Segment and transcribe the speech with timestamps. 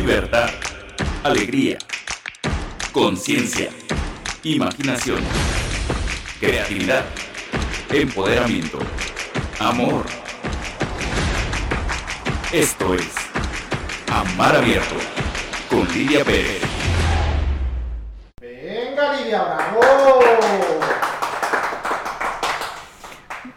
[0.00, 0.48] libertad,
[1.24, 1.76] alegría,
[2.90, 3.68] conciencia,
[4.42, 5.18] imaginación,
[6.40, 7.04] creatividad,
[7.92, 8.78] empoderamiento,
[9.58, 10.06] amor.
[12.50, 13.14] Esto es
[14.10, 14.94] Amar Abierto
[15.68, 16.62] con Lidia Pérez.
[18.40, 19.80] Venga Lidia, bravo.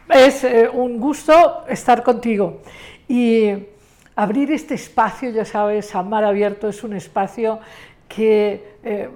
[0.09, 2.61] Es eh, un gusto estar contigo
[3.07, 3.72] y
[4.15, 7.59] abrir este espacio, ya sabes, Amar Abierto es un espacio
[8.07, 9.09] que eh,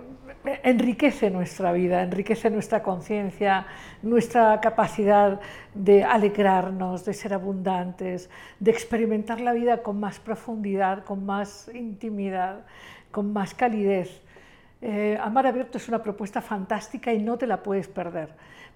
[0.63, 3.65] enriquece nuestra vida, enriquece nuestra conciencia,
[4.01, 5.39] nuestra capacidad
[5.73, 8.29] de alegrarnos, de ser abundantes,
[8.59, 12.65] de experimentar la vida con más profundidad, con más intimidad,
[13.11, 14.21] con más calidez.
[14.81, 18.29] Eh, Amar Abierto es una propuesta fantástica y no te la puedes perder.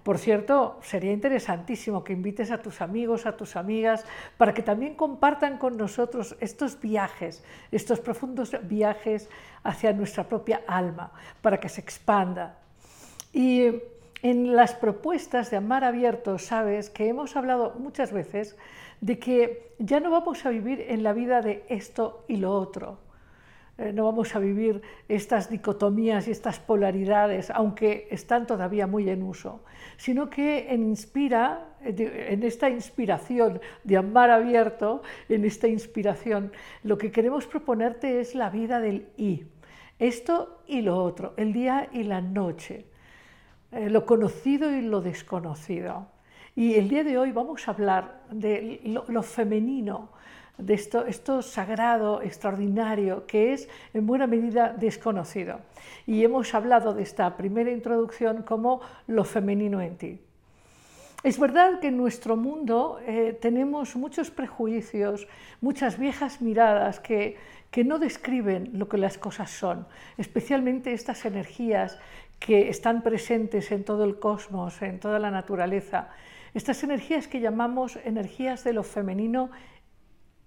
[0.04, 4.04] Por cierto, sería interesantísimo que invites a tus amigos, a tus amigas,
[4.38, 9.30] para que también compartan con nosotros estos viajes, estos profundos viajes
[9.64, 12.58] hacia nuestra propia alma, para que se expanda.
[13.32, 13.66] Y
[14.24, 18.58] en las propuestas de Amar Abierto, sabes que hemos hablado muchas veces
[19.02, 23.11] de que ya no vamos a vivir en la vida de esto y lo otro
[23.78, 29.24] eh, no vamos a vivir estas dicotomías y estas polaridades, aunque están todavía muy en
[29.24, 29.64] uso,
[29.98, 36.52] sino que en, inspira, en esta inspiración de amar abierto, en esta inspiración,
[36.84, 39.46] lo que queremos proponerte es la vida del y,
[40.00, 42.86] esto y lo otro, el día y la noche,
[43.72, 46.08] eh, lo conocido y lo desconocido.
[46.56, 50.10] Y el día de hoy vamos a hablar de lo femenino,
[50.62, 55.60] de esto, esto sagrado, extraordinario, que es en buena medida desconocido.
[56.06, 60.20] Y hemos hablado de esta primera introducción como lo femenino en ti.
[61.24, 65.28] Es verdad que en nuestro mundo eh, tenemos muchos prejuicios,
[65.62, 67.38] muchas viejas miradas que,
[67.70, 69.86] que no describen lo que las cosas son,
[70.18, 72.00] especialmente estas energías
[72.40, 76.10] que están presentes en todo el cosmos, en toda la naturaleza,
[76.56, 79.52] estas energías que llamamos energías de lo femenino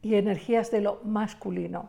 [0.05, 1.89] y energías de lo masculino.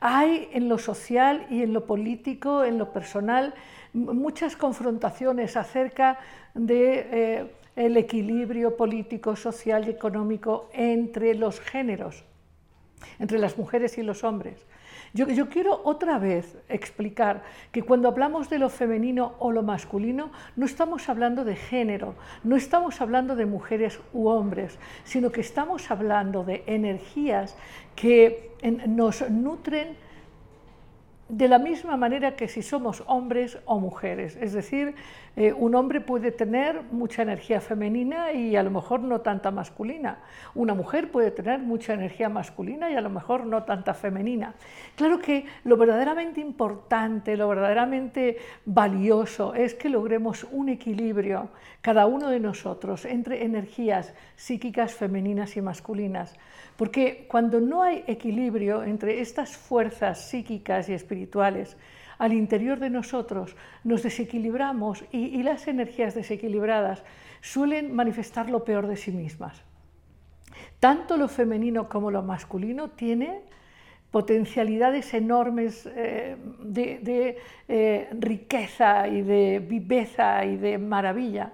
[0.00, 3.54] Hay en lo social y en lo político, en lo personal,
[3.92, 6.18] muchas confrontaciones acerca
[6.54, 12.24] de eh, el equilibrio político, social y económico entre los géneros,
[13.18, 14.66] entre las mujeres y los hombres.
[15.14, 20.64] Yo, quiero otra vez explicar que cuando hablamos de lo femenino o lo masculino, no
[20.64, 22.14] estamos hablando de género,
[22.44, 27.58] no estamos hablando de mujeres u hombres, sino que estamos hablando de energías
[27.94, 28.52] que
[28.86, 29.96] nos nutren
[31.28, 34.36] de la misma manera que si somos hombres o mujeres.
[34.40, 34.94] Es decir,
[35.34, 40.18] eh, un hombre puede tener mucha energía femenina y a lo mejor no tanta masculina.
[40.54, 44.54] Una mujer puede tener mucha energía masculina y a lo mejor no tanta femenina.
[44.94, 51.48] Claro que lo verdaderamente importante, lo verdaderamente valioso es que logremos un equilibrio,
[51.80, 56.34] cada uno de nosotros, entre energías psíquicas femeninas y masculinas.
[56.76, 61.76] Porque cuando no hay equilibrio entre estas fuerzas psíquicas y espirituales,
[62.18, 67.02] al interior de nosotros nos desequilibramos y, las energías desequilibradas
[67.40, 69.62] suelen manifestar lo peor de sí mismas.
[70.78, 73.42] Tanto lo femenino como lo masculino tiene
[74.10, 81.52] potencialidades enormes eh, de, eh, riqueza y de viveza y de maravilla,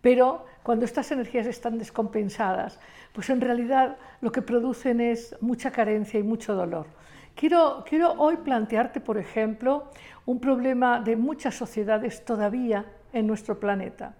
[0.00, 2.80] pero cuando estas energías están descompensadas,
[3.12, 6.86] pues en realidad lo que producen es mucha carencia y mucho dolor.
[7.34, 7.84] Quiero,
[8.18, 9.90] hoy plantearte, por ejemplo,
[10.26, 14.14] un problema de muchas sociedades todavía en nuestro planeta,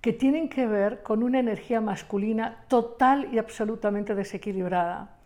[0.00, 5.16] que tienen que ver con una energía masculina total y absolutamente desequilibrada.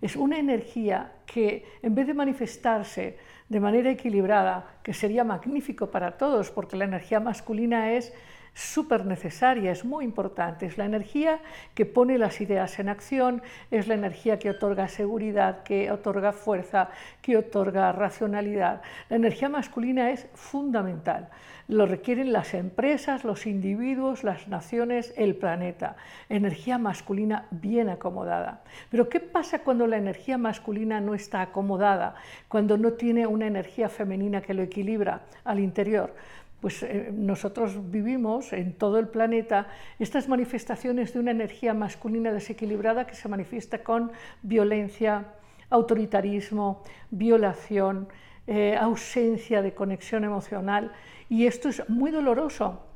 [0.00, 3.18] Es una energía que en vez de manifestarse
[3.48, 8.12] de manera equilibrada, que sería magnífico para todos, porque la energía masculina es
[8.54, 10.66] súper necesaria, es muy importante.
[10.66, 11.40] Es la energía
[11.74, 16.90] que pone las ideas en acción, es la energía que otorga seguridad, que otorga fuerza,
[17.20, 18.82] que otorga racionalidad.
[19.08, 21.28] La energía masculina es fundamental.
[21.68, 25.96] Lo requieren las empresas, los individuos, las naciones, el planeta.
[26.28, 28.62] Energía masculina bien acomodada.
[28.90, 32.16] Pero ¿qué pasa cuando la energía masculina no está acomodada?
[32.48, 36.14] Cuando no tiene una energía femenina que lo equilibra al interior?
[36.62, 39.66] Pues eh, nosotros vivimos en todo el planeta
[39.98, 44.12] estas manifestaciones de una energía masculina desequilibrada que se manifiesta con
[44.42, 45.34] violencia,
[45.70, 48.06] autoritarismo, violación,
[48.46, 50.92] eh, ausencia de conexión emocional.
[51.28, 52.91] Y esto es muy doloroso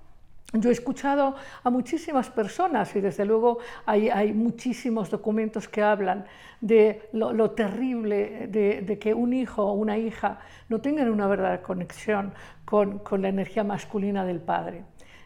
[0.53, 1.35] Yo he escuchado
[1.65, 6.25] a muchísimas personas y desde luego hay, muchísimos documentos que hablan
[6.61, 10.39] de lo, terrible de, que un hijo o una hija
[10.69, 12.33] no tengan una verdadera conexión
[12.65, 14.85] con, la energía masculina del padre.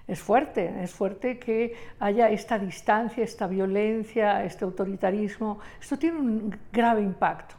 [0.09, 5.61] Es fuerte, es fuerte que haya esta distancia, esta violencia, este autoritarismo.
[5.81, 7.55] Esto tiene un grave impacto.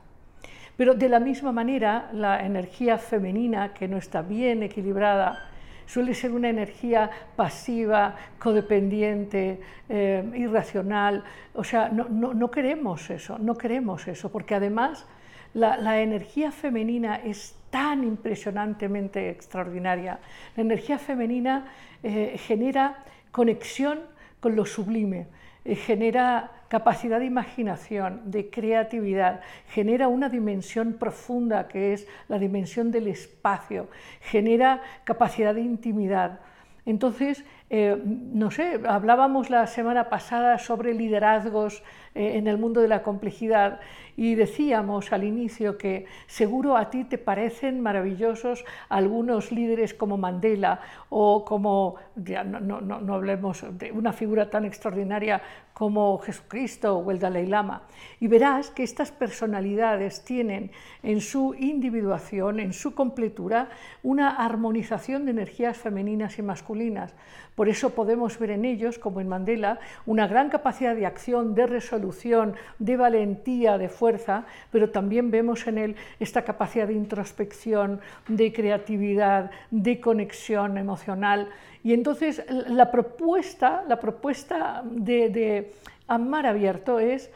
[0.75, 5.50] Pero de la misma manera, la energía femenina, que no está bien equilibrada,
[5.91, 9.59] suele ser una energía pasiva, codependiente,
[9.89, 11.25] eh, irracional.
[11.53, 15.05] O sea, no, queremos eso, no queremos eso, porque además
[15.53, 20.19] la, energía femenina es tan impresionantemente extraordinaria.
[20.55, 21.65] La energía femenina
[22.03, 23.03] eh, genera
[23.33, 23.99] conexión
[24.39, 25.27] con lo sublime,
[25.65, 32.91] eh, genera capacidad de imaginación, de creatividad, genera una dimensión profunda que es la dimensión
[32.91, 33.89] del espacio,
[34.21, 36.39] genera capacidad de intimidad.
[36.85, 41.83] Entonces, eh, no sé, hablábamos la semana pasada sobre liderazgos
[42.13, 43.79] eh, en el mundo de la complejidad
[44.17, 50.81] y decíamos al inicio que seguro a ti te parecen maravillosos algunos líderes como Mandela
[51.07, 55.41] o como, no, no, hablemos de una figura tan extraordinaria
[55.73, 57.83] como Jesucristo o el Dalai Lama.
[58.19, 60.71] Y verás que estas personalidades tienen
[61.03, 63.69] en su individuación, en su completura,
[64.03, 67.15] una armonización de energías femeninas y masculinas.
[67.61, 71.67] Por eso podemos ver en ellos, como en Mandela, una gran capacidad de acción, de
[71.67, 78.51] resolución, de valentía, de fuerza, pero también vemos en él esta capacidad de introspección, de
[78.51, 81.49] creatividad, de conexión emocional.
[81.83, 85.71] Y entonces la propuesta, la propuesta de, de
[86.07, 87.29] Amar Abierto es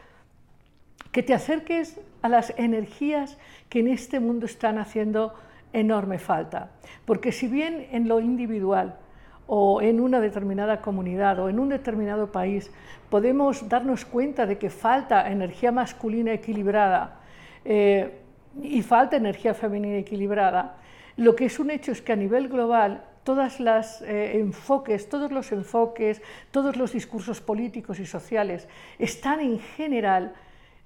[1.11, 3.37] que te acerques a las energías
[3.69, 5.35] que en este mundo están haciendo
[5.71, 6.71] enorme falta.
[7.05, 8.97] Porque si bien en lo individual
[9.47, 12.71] o en una determinada comunidad o en un determinado país,
[13.09, 17.19] podemos darnos cuenta de que falta energía masculina equilibrada
[17.63, 18.19] eh,
[18.61, 20.77] y falta energía femenina equilibrada,
[21.17, 25.31] lo que es un hecho es que a nivel global todos los eh, enfoques, todos
[25.31, 26.21] los enfoques,
[26.51, 28.67] todos los discursos políticos y sociales
[28.99, 30.33] están en general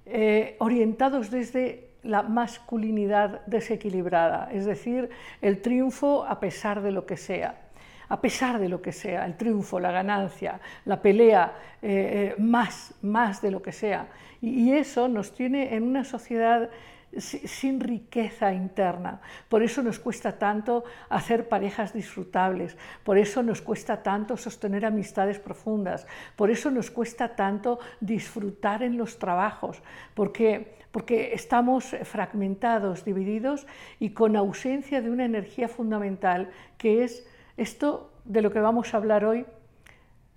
[0.06, 5.10] eh, orientados desde la masculinidad desequilibrada, es decir,
[5.42, 7.69] el triunfo a pesar de lo que sea
[8.10, 12.92] a pesar de lo que sea, el triunfo, la ganancia, la pelea, eh, eh, más,
[13.02, 14.08] más de lo que sea.
[14.42, 16.70] Y, eso nos tiene en una sociedad
[17.16, 19.20] sin riqueza interna.
[19.48, 25.38] Por eso nos cuesta tanto hacer parejas disfrutables, por eso nos cuesta tanto sostener amistades
[25.38, 26.06] profundas,
[26.36, 29.82] por eso nos cuesta tanto disfrutar en los trabajos,
[30.14, 33.66] porque, porque estamos fragmentados, divididos
[33.98, 38.96] y con ausencia de una energía fundamental que es esto de lo que vamos a
[38.96, 39.46] hablar hoy,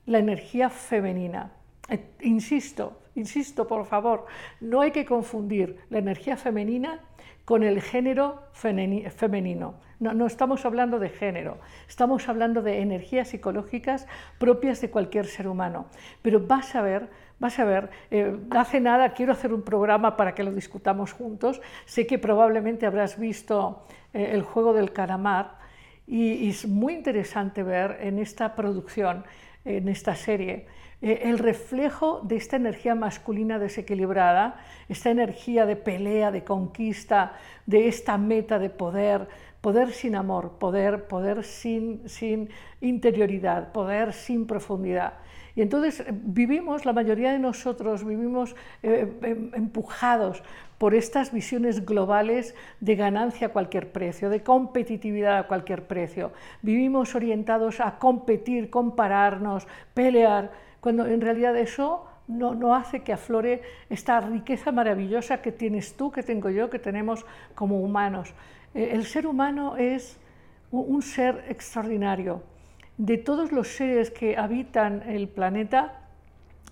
[0.05, 1.51] la energía femenina.
[1.89, 4.25] Eh, insisto, insisto, por favor,
[4.59, 7.01] no hay que confundir la energía femenina
[7.45, 9.75] con el género femenino.
[9.99, 14.05] No, estamos hablando de género, estamos hablando de energías psicológicas
[14.37, 15.85] propias de cualquier ser humano.
[16.21, 17.09] Pero vas a ver,
[17.39, 21.61] vas a ver, eh, hace nada quiero hacer un programa para que lo discutamos juntos.
[21.85, 25.62] Sé que probablemente habrás visto eh, el juego del calamar
[26.07, 29.23] y, es muy interesante ver en esta producción,
[29.65, 30.67] en esta serie,
[31.01, 34.55] eh, el reflejo de esta energía masculina desequilibrada,
[34.87, 37.33] esta energía de pelea, de conquista,
[37.65, 39.27] de esta meta de poder,
[39.59, 42.49] poder sin amor, poder, poder sin, sin
[42.81, 45.13] interioridad, poder sin profundidad.
[45.55, 50.43] Y entonces eh, vivimos, la mayoría de nosotros vivimos eh, em, empujados
[50.83, 56.33] por estas visiones globales de ganancia a cualquier precio, de competitividad a cualquier precio.
[56.61, 63.61] Vivimos orientados a competir, compararnos, pelear, cuando en realidad eso no, no, hace que aflore
[63.89, 67.25] esta riqueza maravillosa que tienes tú, que tengo yo, que tenemos
[67.55, 68.33] como humanos.
[68.73, 70.19] Eh, el ser humano es
[70.69, 72.43] un ser extraordinario
[72.97, 76.01] de todos los seres que habitan el planeta,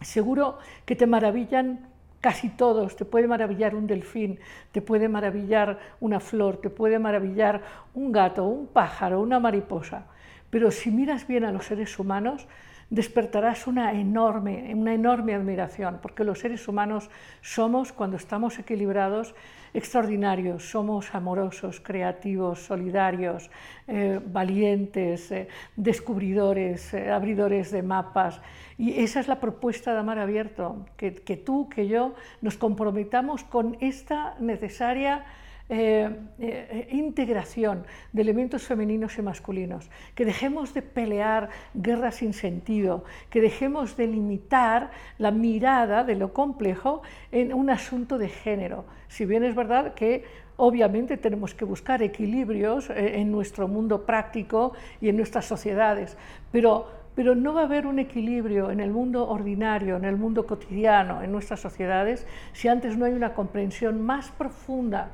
[0.02, 1.91] seguro que te maravillan
[2.22, 2.96] casi todos.
[2.96, 4.40] Te puede maravillar un delfín,
[4.72, 7.62] te puede maravillar una flor, te puede maravillar
[7.94, 10.06] un gato, un pájaro, una mariposa.
[10.50, 12.48] Pero si miras bien a los seres humanos,
[12.92, 17.10] despertarás una enorme, una enorme admiración, porque los seres humanos
[17.42, 19.34] somos, cuando estamos equilibrados,
[19.74, 23.50] extraordinarios, somos amorosos, creativos, solidarios,
[23.88, 28.42] eh, valientes, eh, descubridores, eh, abridores de mapas.
[28.78, 33.46] Y esa es la propuesta de Amar Abierto, que, que tú, que yo nos comprometamos
[33.46, 35.24] con esta necesaria
[35.74, 43.06] eh, eh, integración de elementos femeninos y masculinos, que dejemos de pelear guerras sin sentido,
[43.30, 48.84] que dejemos de limitar la mirada de lo complejo en un asunto de género.
[49.08, 50.26] Si bien es verdad que
[50.58, 56.18] obviamente tenemos que buscar equilibrios en nuestro mundo práctico y en nuestras sociedades,
[56.52, 60.48] pero pero no va a haber un equilibrio en el mundo ordinario, en el mundo
[60.48, 65.12] cotidiano, en nuestras sociedades, si antes no hay una comprensión más profunda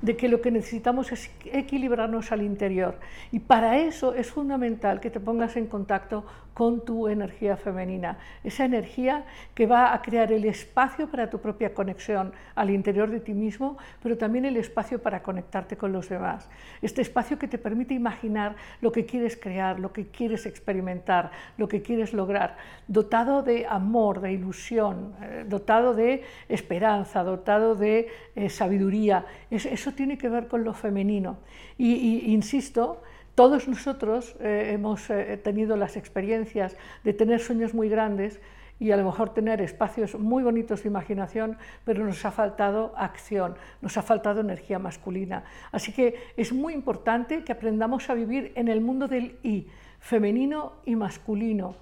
[0.00, 2.98] de que lo que necesitamos es equilibrarnos al interior.
[3.32, 6.24] Y para eso es fundamental que te pongas en contacto
[6.58, 9.24] con tu energía femenina, esa energía
[9.54, 13.78] que va a crear el espacio para tu propia conexión al interior de ti mismo,
[14.02, 16.50] pero también el espacio para conectarte con los demás.
[16.82, 21.68] Este espacio que te permite imaginar lo que quieres crear, lo que quieres experimentar, lo
[21.68, 22.56] que quieres lograr,
[22.88, 29.24] dotado de amor, de ilusión, eh, dotado de esperanza, dotado de eh, sabiduría.
[29.48, 31.38] eso tiene que ver con lo femenino.
[31.78, 33.00] y insisto,
[33.38, 38.40] todos nosotros eh, hemos eh, tenido las experiencias de tener sueños muy grandes
[38.80, 43.54] y a lo mejor tener espacios muy bonitos de imaginación, pero nos ha faltado acción,
[43.80, 45.44] nos ha faltado energía masculina.
[45.70, 49.68] Así que es muy importante que aprendamos a vivir en el mundo del I,
[50.00, 51.76] femenino y masculino,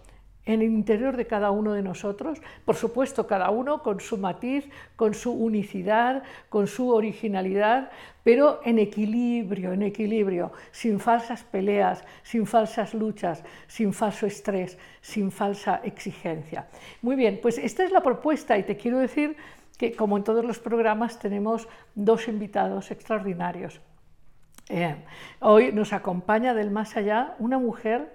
[0.46, 4.68] en el interior de cada uno de nosotros, por supuesto cada uno con su matiz,
[4.94, 7.90] con su unicidad, con su originalidad,
[8.22, 15.30] pero en equilibrio, en equilibrio, sin falsas peleas, sin falsas luchas, sin falso estrés, sin
[15.30, 16.68] falsa exigencia.
[17.02, 19.36] Muy bien, pues esta es la propuesta y te quiero decir
[19.76, 23.80] que como en todos los programas tenemos dos invitados extraordinarios.
[24.68, 24.96] Eh,
[25.40, 28.12] hoy nos acompaña del más allá una mujer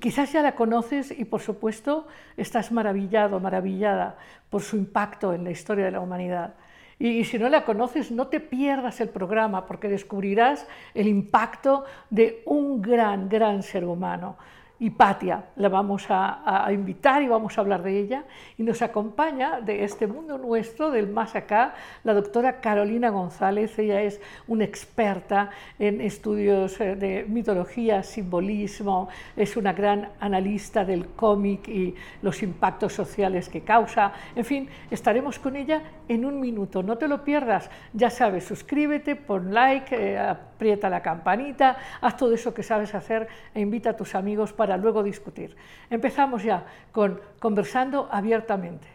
[0.00, 4.16] Quizás ya la conoces y por supuesto estás maravillado, maravillada
[4.50, 6.54] por su impacto en la historia de la humanidad.
[6.98, 12.42] Y, si no la conoces, no te pierdas el programa porque descubrirás el impacto de
[12.46, 14.36] un gran, gran ser humano.
[14.80, 18.24] Hipatia, la vamos a, invitar y vamos a hablar de ella.
[18.58, 23.78] Y nos acompaña de este mundo nuestro, del más acá, la doctora Carolina González.
[23.78, 31.06] Ella es una experta en estudios eh, de mitología, simbolismo, es una gran analista del
[31.06, 34.12] cómic y los impactos sociales que causa.
[34.34, 36.82] En fin, estaremos con ella en un minuto.
[36.82, 37.70] No te lo pierdas.
[37.92, 43.28] Ya sabes, suscríbete, pon like, eh, aprieta la campanita, haz todo eso que sabes hacer
[43.52, 45.54] e invita a tus amigos para luego discutir.
[45.90, 48.88] Empezamos ya con conversando abiertamente.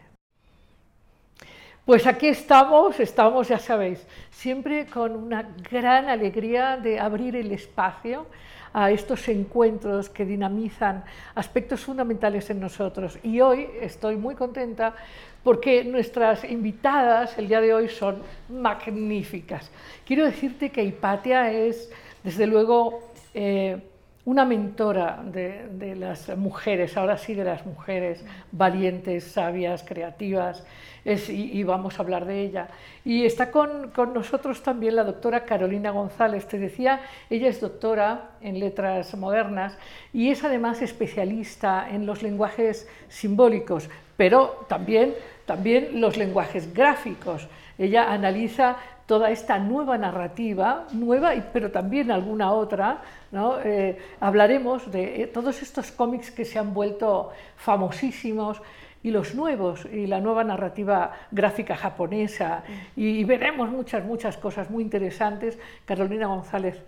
[1.86, 8.26] Pues aquí estamos, estamos, ya sabéis, siempre con una gran alegría de abrir el espacio
[8.74, 11.04] a estos encuentros que dinamizan
[11.36, 13.18] aspectos fundamentales en nosotros.
[13.24, 14.96] Y hoy estoy muy contenta
[15.44, 19.72] porque nuestras invitadas el día de hoy son magníficas.
[20.06, 21.92] Quiero decirte que Hipatia es,
[22.24, 23.89] desde luego, eh,
[24.30, 30.64] una mentora de, las mujeres, ahora sí de las mujeres valientes, sabias, creativas,
[31.04, 32.68] y, vamos a hablar de ella.
[33.04, 38.60] Y está con, nosotros también la doctora Carolina González, te decía, ella es doctora en
[38.60, 39.76] letras modernas
[40.14, 45.16] y es además especialista en los lenguajes simbólicos, pero también,
[45.48, 47.48] también los lenguajes gráficos.
[47.80, 48.76] Ella analiza
[49.08, 53.60] toda esta nueva narrativa, nueva, pero también alguna otra, ¿no?
[53.60, 58.62] Eh, hablaremos de eh, todos estos cómics que se han vuelto famosísimos
[59.02, 62.64] y los nuevos y la nueva narrativa gráfica japonesa
[62.96, 65.58] y, veremos muchas, muchas cosas muy interesantes.
[65.86, 66.82] Carolina González,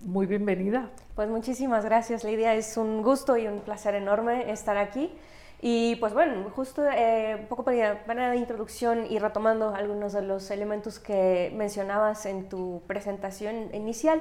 [0.00, 0.90] muy bienvenida.
[1.14, 2.54] Pues muchísimas gracias, Lidia.
[2.54, 5.10] Es un gusto y un placer enorme estar aquí.
[5.64, 10.50] Y pues bueno, justo eh, poco para manera de introducción y retomando algunos de los
[10.50, 14.20] elementos que mencionabas en tu presentación inicial,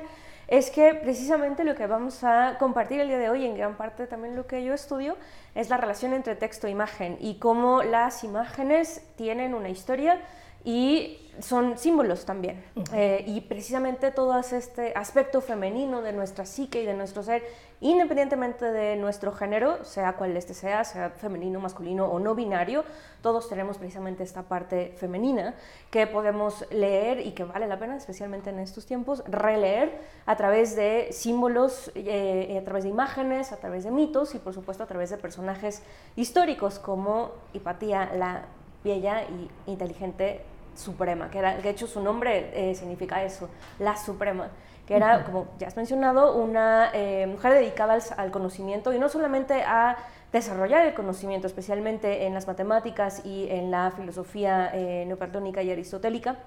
[0.51, 4.05] es que precisamente lo que vamos a compartir el día de hoy, en gran parte
[4.05, 5.15] también lo que yo estudio,
[5.55, 10.21] es la relación entre texto e imagen y cómo las imágenes tienen una historia
[10.63, 12.63] y son símbolos también.
[12.93, 17.43] Eh, y precisamente todo este aspecto femenino de nuestra psique y de nuestro ser,
[17.79, 22.83] independientemente de nuestro género, sea cual este sea, sea femenino, masculino o no binario,
[23.21, 25.55] todos tenemos precisamente esta parte femenina
[25.89, 30.75] que podemos leer y que vale la pena, especialmente en estos tiempos, releer a través
[30.75, 34.87] de símbolos, eh, a través de imágenes, a través de mitos y por supuesto a
[34.87, 35.81] través de personajes
[36.15, 38.43] históricos como Hipatía la
[38.83, 40.41] bella y inteligente
[40.75, 44.49] suprema, que, era, de hecho su nombre eh, significa eso, la suprema,
[44.85, 49.63] que era, como ya has mencionado, una eh, mujer dedicada al, conocimiento y no solamente
[49.63, 49.97] a
[50.31, 56.37] desarrollar el conocimiento, especialmente en las matemáticas y en la filosofía eh, neoplatónica y aristotélica,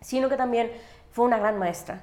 [0.00, 0.70] sino que también
[1.12, 2.00] fue una gran maestra.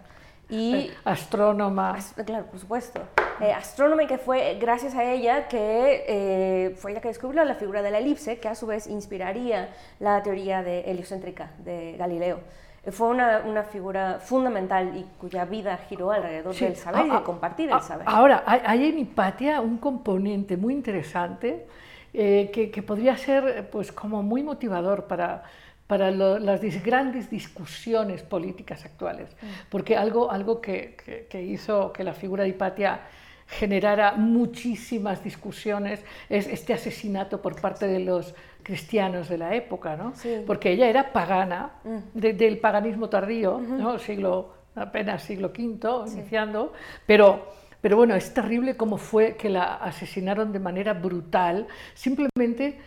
[0.51, 1.91] Y Eh, astrónoma.
[1.95, 3.01] As- Claro, por supuesto.
[3.39, 7.55] Eh, astrónoma y que fue gracias a ella que eh, fue ella que descubrió la
[7.55, 12.41] figura de la elipse, que a su vez inspiraría la teoría de heliocéntrica de Galileo.
[12.83, 16.65] Eh, Fue una, una figura fundamental y cuya vida giró alrededor Sí.
[16.65, 18.05] del saber y Ah, de compartir ah, el saber.
[18.09, 21.65] Ahora, hay, en Hipatia un componente muy interesante
[22.13, 25.43] que, que podría ser pues, como muy motivador para,
[25.91, 29.27] para lo- las dis- grandes discusiones políticas actuales.
[29.41, 29.45] Mm.
[29.69, 33.01] Porque algo, algo que, que- que hizo que la figura de Hipatia
[33.45, 38.33] generara muchísimas discusiones es este asesinato por parte de los
[38.63, 40.13] cristianos de la época, ¿no?
[40.15, 40.29] Sí.
[40.29, 40.45] Mm.
[40.45, 41.71] porque ella era pagana,
[42.13, 43.99] de- del paganismo tardío, ¿no?
[43.99, 46.71] siglo, apenas siglo V, iniciando,
[47.05, 47.49] pero,
[47.81, 52.79] pero bueno, es terrible cómo fue que la asesinaron de manera brutal, simplemente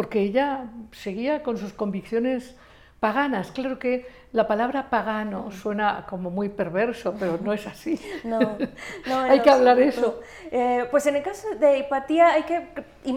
[0.00, 2.56] porque ella seguía con sus convicciones
[3.00, 3.50] paganas.
[3.50, 8.00] Claro que la palabra pagano suena como muy perverso, pero no es así.
[8.24, 8.40] No,
[9.06, 10.18] no, Hay que hablar eso.
[10.50, 12.68] Eh, pues en el caso de Hipatía hay que,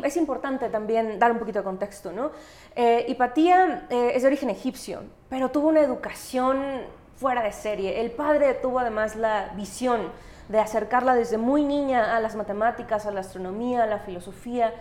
[0.04, 2.32] es importante también dar un poquito de contexto, ¿no?
[2.76, 6.82] Eh, Hipatía eh, es de origen egipcio, pero tuvo una educación
[7.16, 8.02] fuera de serie.
[8.02, 10.12] El padre tuvo además la visión
[10.50, 14.74] de acercarla desde muy niña a las matemáticas, a la astronomía, a la filosofía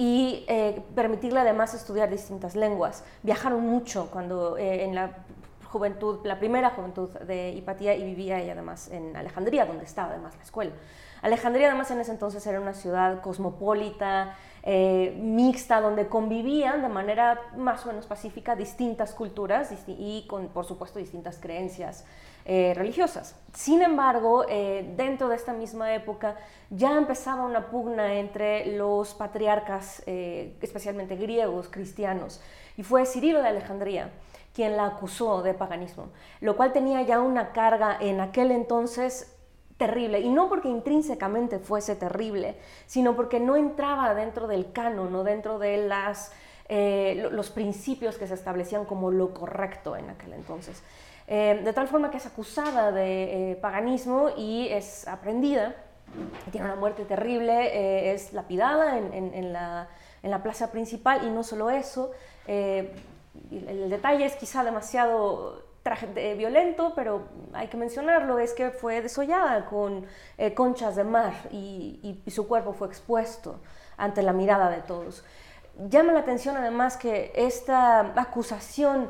[0.00, 3.04] y eh, permitirle además estudiar distintas lenguas.
[3.22, 5.10] Viajaron mucho cuando eh, en la
[5.70, 10.34] juventud, la primera juventud de Hipatía y vivía ella además en Alejandría, donde estaba además
[10.38, 10.72] la escuela.
[11.20, 17.38] Alejandría además en ese entonces era una ciudad cosmopolita, eh, mixta, donde convivían de manera
[17.58, 22.06] más o menos pacífica distintas culturas y con, por supuesto, distintas creencias
[22.44, 23.36] eh, religiosas.
[23.54, 26.36] Sin embargo, eh, dentro de esta misma época
[26.70, 32.40] ya empezaba una pugna entre los patriarcas, eh, especialmente griegos, cristianos,
[32.76, 34.10] y fue Cirilo de Alejandría
[34.54, 36.08] quien la acusó de paganismo,
[36.40, 39.36] lo cual tenía ya una carga en aquel entonces
[39.76, 42.56] terrible, y no porque intrínsecamente fuese terrible,
[42.86, 46.32] sino porque no entraba dentro del canon, no dentro de las,
[46.68, 50.82] lo- los principios que se establecían como lo correcto en aquel entonces.
[51.32, 55.76] Eh, de tal forma que es acusada de eh, paganismo y es aprendida,
[56.50, 59.86] tiene una muerte terrible, eh, es lapidada en, en- en la,
[60.24, 62.10] en la plaza principal y no solo eso,
[62.48, 62.92] eh,
[63.48, 65.62] y el, el detalle es quizá demasiado
[66.16, 70.04] eh, violento, pero hay que mencionarlo, es que fue desollada con
[70.36, 73.60] eh, conchas de mar y, y- y su cuerpo fue expuesto
[73.96, 75.24] ante la mirada de todos.
[75.88, 79.08] Llama la atención además que esta acusación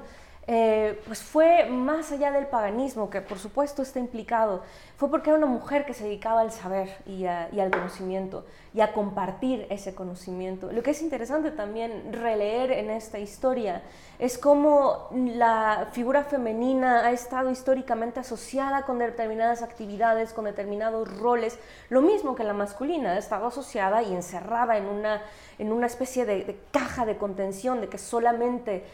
[0.52, 4.64] eh, pues fue más allá del paganismo, que por supuesto está implicado,
[4.96, 8.92] fue porque era una mujer que se dedicaba al saber y, al conocimiento y a
[8.92, 10.72] compartir ese conocimiento.
[10.72, 13.82] Lo que es interesante también releer en esta historia
[14.18, 21.60] es cómo la figura femenina ha estado históricamente asociada con determinadas actividades, con determinados roles,
[21.90, 25.22] lo mismo que la masculina, ha estado asociada y encerrada en una,
[25.60, 28.84] en una especie de caja de contención, de que solamente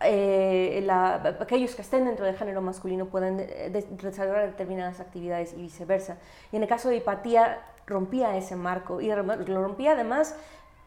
[0.00, 5.54] eh, la- aquellos que estén dentro del género masculino pueden eh, de- desarrollar determinadas actividades
[5.54, 6.18] y viceversa.
[6.52, 10.36] Y en el caso de Hipatía rompía ese marco y lo rompía además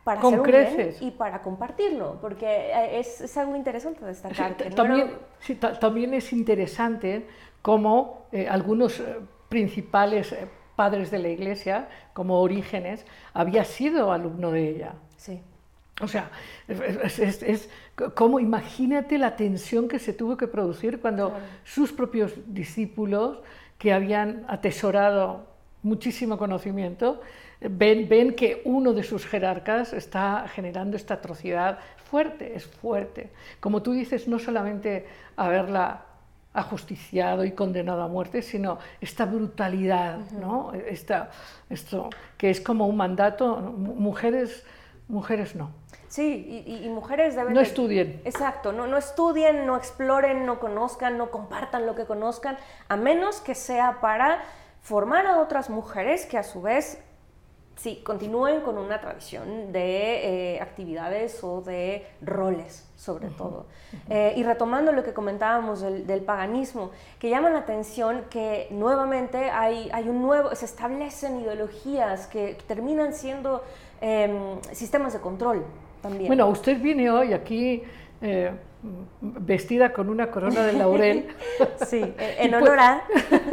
[0.03, 4.55] para Con hacer un bien y para compartirlo, porque eh, es, es algo interesante destacar.
[4.55, 7.27] que Sí, no también, era- sí, ta- también es interesante
[7.61, 9.17] cómo eh, algunos eh,
[9.49, 10.35] principales
[10.75, 14.93] padres de la Iglesia, como Orígenes, había sido alumno de ella.
[15.17, 15.41] Sí.
[16.01, 16.31] O sea,
[16.69, 17.69] es, es- es
[18.15, 21.33] como imagínate la tensión que se tuvo que producir cuando
[21.63, 23.39] sus propios discípulos,
[23.77, 25.47] que habían atesorado
[25.83, 27.21] muchísimo conocimiento,
[27.61, 33.29] ven, ven que uno de sus jerarcas está generando esta atrocidad fuerte, es fuerte.
[33.59, 35.05] Como tú dices, no solamente
[35.37, 36.05] haberla
[36.51, 40.73] ajusticiado y condenado a muerte, sino esta brutalidad, ¿no?
[40.73, 41.29] Esta,
[41.69, 44.65] esto que es como un mandato, mu- mujeres,
[45.09, 45.71] mujeres no.
[46.07, 47.53] Sí, y, mujeres deben...
[47.53, 48.21] No de- estudien.
[48.25, 53.41] Exacto, no, no estudien, no exploren, no conozcan, no compartan lo que conozcan, a menos
[53.41, 54.41] que sea para
[54.81, 56.99] formar a otras mujeres que a su vez
[57.75, 63.67] sí, continúen con una tradición de eh, actividades o de roles, sobre todo.
[64.09, 69.49] Eh, y retomando lo que comentábamos del, del paganismo, que llama la atención que nuevamente
[69.49, 73.63] hay, hay un nuevo, se establecen ideologías que terminan siendo
[74.01, 75.65] em, sistemas de control
[76.01, 76.27] también.
[76.27, 77.83] Bueno, usted viene hoy aquí
[78.21, 78.51] eh,
[79.21, 81.27] vestida con una corona de laurel.
[81.85, 83.03] Sí, en, Y honor a...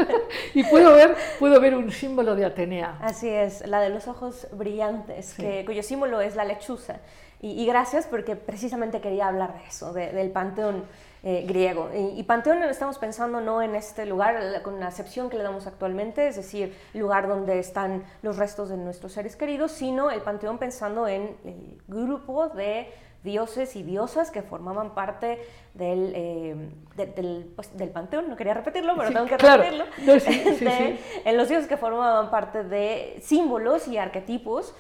[0.55, 2.99] y puedo ver, puedo ver un símbolo de Atenea.
[3.01, 7.01] Así es, la de los ojos brillantes, que, cuyo símbolo es la lechuza.
[7.41, 10.85] Y, gracias porque precisamente quería hablar de eso, del panteón
[11.29, 11.91] eh, griego.
[11.93, 16.29] Y, panteón estamos pensando no en este lugar con la acepción que le damos actualmente,
[16.29, 21.09] es decir, lugar donde están los restos de nuestros seres queridos, sino el panteón pensando
[21.09, 22.93] en el grupo de
[23.25, 25.41] dioses y diosas que formaban parte
[25.75, 29.85] del, eh, del, pues, del, panteón, no quería repetirlo, pero tengo que repetirlo,
[31.25, 34.77] en los dioses que formaban parte de símbolos y arquetipos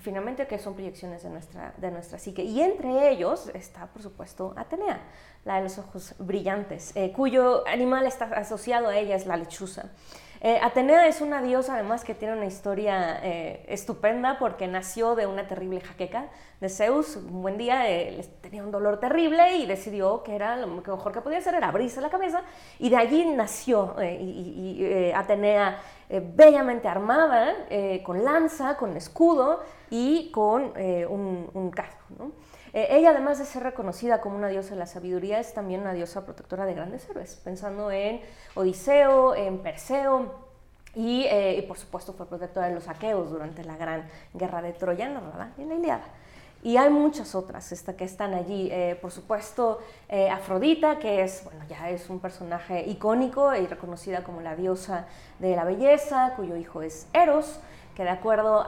[0.00, 2.42] finalmente que son proyecciones de nuestra, de nuestra psique.
[2.42, 5.00] Y entre ellos está, por supuesto, Atenea,
[5.44, 9.90] la de los ojos brillantes, eh, cuyo animal está asociado a ella es la lechuza.
[10.40, 15.26] Eh, Atenea es una diosa además que tiene una historia eh, estupenda porque nació de
[15.26, 16.26] una terrible jaqueca
[16.60, 17.16] de Zeus.
[17.16, 17.84] Un buen día
[18.40, 22.00] tenía un dolor terrible y decidió que era lo mejor que podía hacer era abrirse
[22.00, 22.42] la cabeza
[22.78, 27.54] y de allí nació y, Atenea bellamente armada,
[28.04, 30.72] con lanza, con escudo y con
[31.08, 32.04] un, un casco.
[32.74, 35.92] Eh, ella, además de ser reconocida como una diosa de la sabiduría, es también una
[35.92, 38.20] diosa protectora de grandes héroes, pensando en
[38.56, 40.34] Odiseo, en Perseo,
[40.96, 45.08] y, eh, por supuesto fue protectora de los aqueos durante la gran guerra de Troya
[45.08, 46.04] narrada en la Iliada.
[46.64, 48.68] Y hay muchas otras esta, que están allí.
[48.72, 49.80] Eh, por supuesto,
[50.32, 55.06] Afrodita, que es, bueno, ya es un personaje icónico y reconocida como la diosa
[55.38, 57.60] de la belleza, cuyo hijo es Eros
[57.94, 58.66] que de acuerdo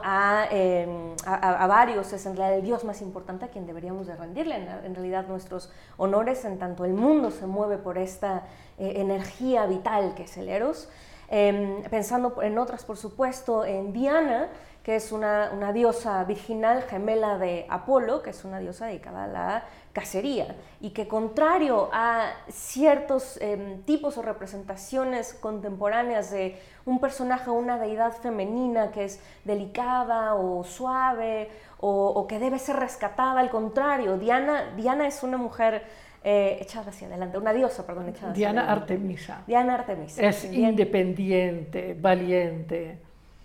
[0.51, 4.15] em, a, a, varios es en realidad el Dios más importante a quien deberíamos de
[4.15, 8.43] rendirle en, realidad nuestros honores, en tanto el mundo se mueve por esta
[8.77, 10.89] eh, energía vital que es el Eros.
[11.29, 14.47] Em, pensando en otras, por supuesto, en Diana,
[14.81, 19.27] que es una, una, diosa virginal gemela de Apolo, que es una diosa dedicada a
[19.27, 19.63] la
[19.97, 26.55] cacería, y que contrario a ciertos em, tipos o representaciones contemporáneas de
[26.85, 32.75] un personaje o una deidad femenina que es delicada o suave o, que debe ser
[32.75, 35.81] rescatada, al contrario, Diana, Diana es una mujer
[36.23, 39.41] eh, echada hacia adelante, una diosa, perdón, echada Diana Artemisa.
[39.47, 40.21] Diana Artemisa.
[40.21, 42.99] Es independiente, valiente,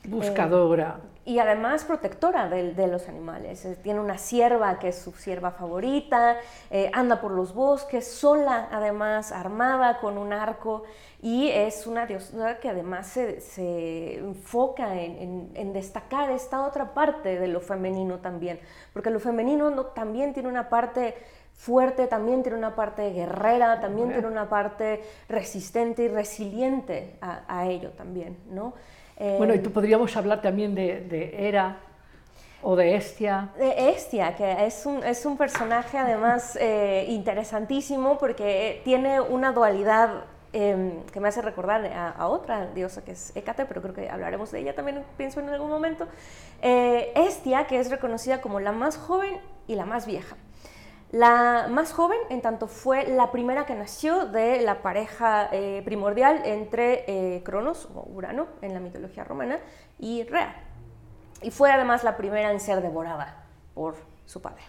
[0.07, 0.99] buscadora.
[0.99, 3.67] Eh, y además protectora de, los animales.
[3.83, 6.37] Tiene una sierva que es su sierva favorita,
[6.71, 10.83] eh, anda por los bosques, sola además, armada con un arco,
[11.21, 17.61] y es una diosa que además se, enfoca en, destacar esta otra parte de lo
[17.61, 18.59] femenino también,
[18.93, 21.15] porque lo femenino también tiene una parte
[21.55, 27.69] fuerte, también tiene una parte guerrera, también tiene una parte resistente y resiliente a, a
[27.69, 28.75] ello también, ¿no?
[29.19, 31.79] Bueno, y tú podríamos hablar también de, de Hera
[32.63, 33.51] o de Estia.
[33.59, 40.25] De Estia, que es un, es un personaje además eh, interesantísimo porque tiene una dualidad
[40.53, 44.53] em, que me hace recordar a, otra diosa que es Hécate, pero creo que hablaremos
[44.53, 46.07] de ella también, pienso en algún momento.
[46.63, 50.37] Eh, Estia, que es reconocida como la más joven y la más vieja.
[51.13, 56.41] La más joven, en tanto, fue la primera que nació de la pareja eh, primordial
[56.47, 59.59] entre eh, Cronos, o Urano, en la mitología romana,
[59.99, 60.57] y Rea.
[61.43, 63.45] Y fue además la primera en ser devorada
[63.75, 64.63] por su padre.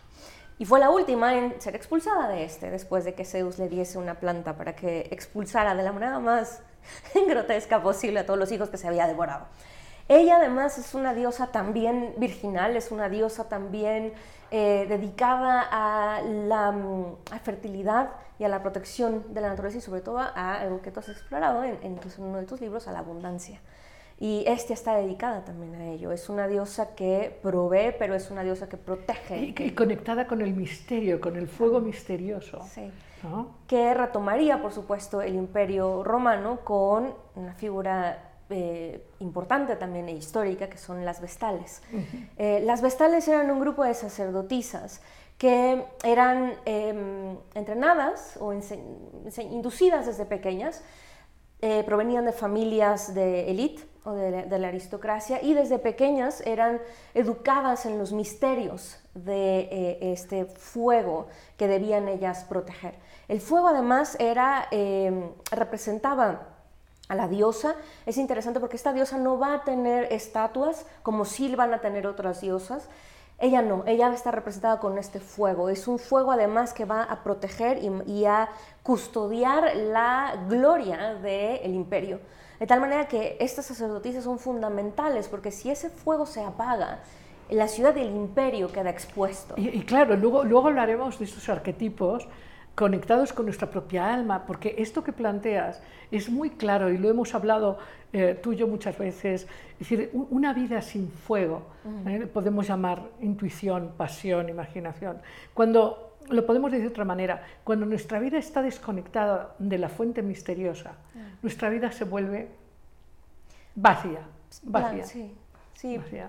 [0.58, 3.98] Y fue la última en ser expulsada de este, después de que Zeus le diese
[3.98, 6.62] una planta para que expulsara de la manera más
[7.28, 9.46] grotesca posible a todos los hijos que se había devorado.
[10.10, 14.14] Ella además es una diosa también virginal, es una diosa también
[14.56, 20.02] eh, dedicada a la mm, fertilidad y a la protección de la naturaleza y sobre
[20.02, 23.00] todo a algo que tú has explorado en, en, uno de tus libros, a la
[23.00, 23.60] abundancia.
[24.20, 26.12] Y esta está dedicada también a ello.
[26.12, 29.56] Es una diosa que provee, pero es una diosa que protege.
[29.58, 32.62] Y, conectada con el misterio, con el fuego misterioso.
[32.70, 32.92] Sí.
[33.66, 40.70] Que retomaría, por supuesto, el imperio romano con una figura eh, importante también e histórica,
[40.70, 41.82] que son las vestales.
[42.38, 45.02] Eh, las vestales eran un grupo de sacerdotisas
[45.38, 50.84] que eran em, entrenadas o inducidas desde pequeñas,
[51.62, 56.80] eh, provenían de familias de élite o de, de, la aristocracia y desde pequeñas eran
[57.14, 62.96] educadas en los misterios de este fuego que debían ellas proteger.
[63.28, 66.53] El fuego además era, em, representaba
[67.10, 67.76] a la diosa.
[68.06, 72.08] Es interesante porque esta diosa no va a tener estatuas como sí van a tener
[72.08, 72.90] otras diosas.
[73.40, 75.70] Ella no, ella está representada con este fuego.
[75.70, 78.50] Es un fuego además que va a proteger y, a
[78.84, 82.20] custodiar la gloria del imperio.
[82.60, 87.00] De tal manera que estas sacerdotisas son fundamentales porque si ese fuego se apaga,
[87.50, 89.56] la ciudad del imperio queda expuesto.
[89.58, 92.28] Y, claro, luego, luego hablaremos de estos arquetipos
[92.76, 95.82] conectados con nuestra propia alma, porque esto que planteas
[96.12, 97.78] es muy claro y lo hemos hablado
[98.12, 101.68] eh, tú y yo muchas veces, es decir, una vida sin fuego,
[102.08, 102.28] ¿eh?
[102.32, 105.18] podemos llamar intuición, pasión, imaginación.
[105.54, 110.22] Cuando lo podemos decir de otra manera, cuando nuestra vida está desconectada de la fuente
[110.22, 110.94] misteriosa,
[111.42, 112.50] nuestra vida se vuelve
[113.76, 114.22] vacía,
[114.64, 115.06] vacía.
[115.06, 115.36] Sí,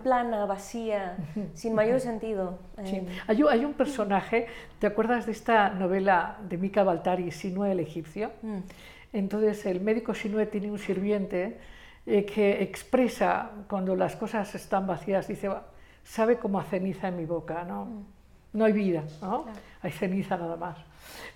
[0.03, 1.17] plana, vacía,
[1.55, 2.59] sin mayor sentido.
[2.79, 3.07] Eh.
[3.27, 4.47] Hay, hay, un personaje,
[4.79, 8.33] ¿te acuerdas de esta novela de Mika Baltari, Sinue el egipcio?
[8.43, 8.59] Mm.
[9.13, 11.59] Entonces el médico Sinue tiene un sirviente
[12.07, 15.49] eh, que expresa cuando las cosas están vacías, dice,
[16.03, 17.87] sabe como a ceniza en mi boca, ¿no?
[17.87, 18.05] Mm.
[18.55, 19.47] No hay vida, ¿no?
[19.83, 20.77] Hay ceniza nada más.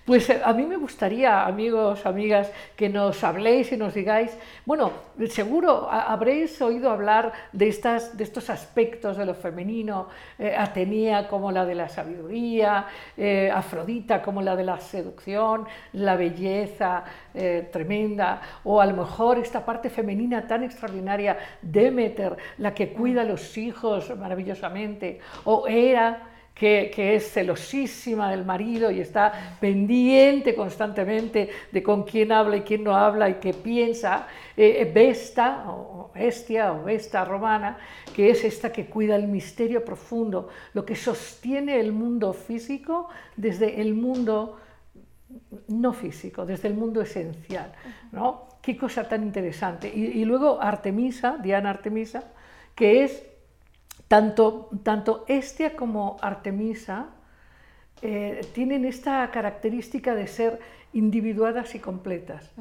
[0.09, 4.91] Pues eh, a mí me gustaría, amigos, amigas, que nos habléis y nos digáis, bueno,
[5.27, 10.07] seguro habréis oído hablar de, estas, de estos aspectos de lo femenino,
[10.39, 16.15] eh, Atenea como la de la sabiduría, eh, Afrodita como la de la seducción, la
[16.15, 17.03] belleza
[17.71, 23.25] tremenda, o a lo mejor esta parte femenina tan extraordinaria, Demeter, la que cuida a
[23.25, 26.29] los hijos maravillosamente, o Hera,
[26.59, 32.83] que, es celosísima del marido y está pendiente constantemente de con quién habla y quién
[32.83, 37.77] no habla y qué piensa, eh, eh, Vesta, o Bestia, o Vesta romana,
[38.13, 43.79] que es esta que cuida el misterio profundo, lo que sostiene el mundo físico desde
[43.79, 44.57] el mundo
[45.69, 47.71] no físico, desde el mundo esencial.
[48.11, 48.49] ¿no?
[48.61, 49.89] Qué cosa tan interesante.
[49.95, 52.25] Y, y luego Artemisa, Diana Artemisa,
[52.75, 53.28] que es
[54.09, 57.11] tanto, tanto Estia como Artemisa
[58.01, 60.59] eh, tienen esta característica de ser
[60.93, 62.51] individuadas y completas.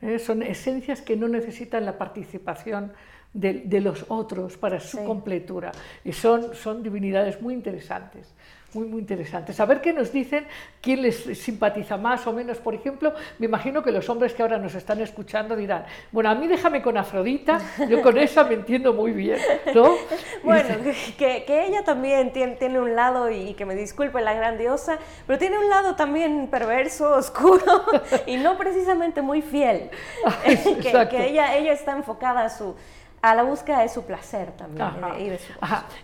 [0.00, 2.92] Eh, son esencias que no necesitan la participación
[3.34, 5.72] de, los otros para su completura.
[6.04, 8.32] Y son, son divinidades muy interesantes
[8.74, 9.52] muy, muy interesante.
[9.52, 10.46] Saber qué nos dicen,
[10.80, 12.58] quién les simpatiza más o menos.
[12.58, 16.34] Por ejemplo, me imagino que los hombres que ahora nos están escuchando dirán, bueno, a
[16.34, 19.38] mí déjame con Afrodita, yo con esa me entiendo muy bien,
[19.74, 19.94] ¿no?
[20.44, 20.76] bueno,
[21.18, 25.38] que, que, ella también tiene, tiene, un lado, y que me disculpe la grandiosa, pero
[25.38, 27.84] tiene un lado también perverso, oscuro,
[28.26, 29.90] y no precisamente muy fiel.
[30.44, 32.74] que, que ella, ella está enfocada a su
[33.24, 34.86] a la búsqueda de su placer también.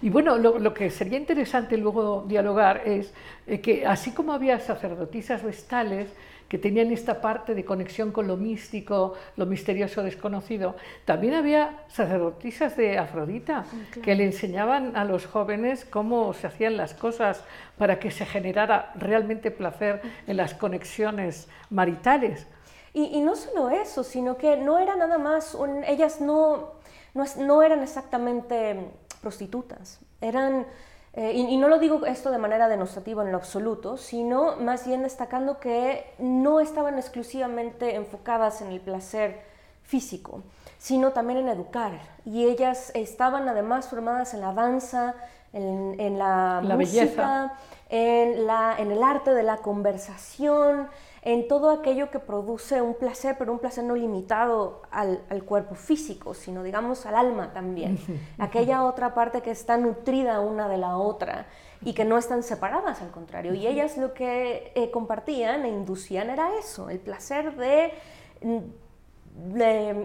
[0.00, 3.12] y, bueno, lo, que sería interesante luego dialogar es
[3.46, 6.08] eh, que así como había sacerdotisas vestales
[6.48, 12.74] que tenían esta parte de conexión con lo místico, lo misterioso desconocido, también había sacerdotisas
[12.78, 13.66] de Afrodita
[14.02, 17.44] que le enseñaban a los jóvenes cómo se hacían las cosas
[17.76, 22.46] para que se generara realmente placer en las conexiones maritales.
[22.94, 25.56] Y, no solo eso, sino que no era nada más,
[25.86, 26.79] ellas no
[27.14, 30.66] no, eran exactamente prostitutas, eran,
[31.14, 35.02] eh, y, no lo digo esto de manera denostativa en lo absoluto, sino más bien
[35.02, 39.42] destacando que no estaban exclusivamente enfocadas en el placer
[39.82, 40.42] físico,
[40.78, 41.92] sino también en educar.
[42.24, 45.14] Y ellas estaban además formadas en la danza,
[45.52, 47.54] en, la, música,
[47.88, 50.88] En, la, en el arte de la conversación,
[51.22, 56.32] en todo aquello que produce un placer, pero un placer no limitado al, cuerpo físico,
[56.32, 57.98] sino digamos al alma también.
[58.38, 61.46] Aquella otra parte que está nutrida una de la otra
[61.82, 63.54] y que no están separadas, al contrario.
[63.54, 67.92] Y ellas lo que eh, compartían e inducían era eso, el placer de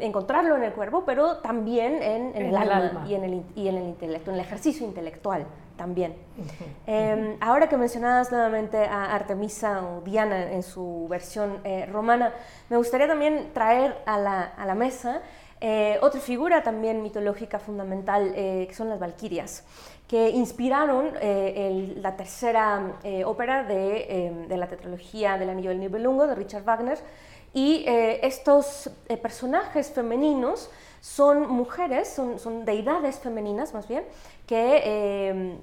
[0.02, 3.86] encontrarlo en el cuerpo, pero también en, el, alma, Y, en el, y en el
[3.86, 6.16] intelecto, en el ejercicio intelectual también.
[6.88, 12.34] Em, ahora que mencionabas nuevamente a Artemisa o Diana en su versión eh, romana,
[12.70, 15.22] me gustaría también traer a la, a la mesa
[15.62, 19.64] eh, otra figura también mitológica fundamental, eh, que son las Valquirias,
[20.08, 21.14] que inspiraron
[22.02, 27.00] la tercera ópera de, em, de, la tetralogía del Anillo del Nibelungo de Richard Wagner.
[27.54, 30.70] Y estos personajes femeninos
[31.06, 34.04] son mujeres, son, son deidades femeninas más bien,
[34.48, 35.60] que eh,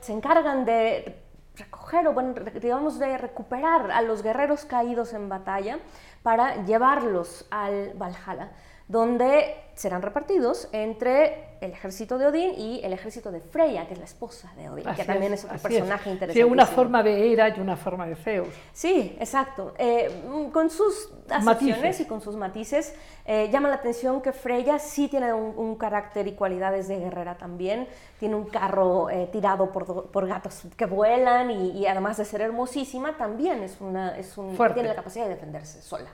[0.00, 1.20] se encargan de
[1.56, 5.80] recoger o, bueno, digamos, de recuperar a los guerreros caídos en batalla
[6.22, 8.52] para llevarlos al Valhalla,
[8.88, 13.98] donde serán repartidos entre el ejército de Odín y el ejército de Freya, que es
[13.98, 16.34] la esposa de Odín, que también es, otro personaje interesante.
[16.34, 18.54] Sí, una forma de Hera y una forma de Zeus.
[18.72, 19.74] Sí, exacto.
[19.78, 22.94] Eh, con sus acepciones y con sus matices,
[23.24, 27.88] eh, llama la atención que Freya sí tiene un, carácter y cualidades de guerrera también.
[28.20, 33.16] Tiene un carro eh, tirado por, por, gatos que vuelan y, además de ser hermosísima,
[33.16, 36.10] también es una, es un, tiene la capacidad de defenderse sola.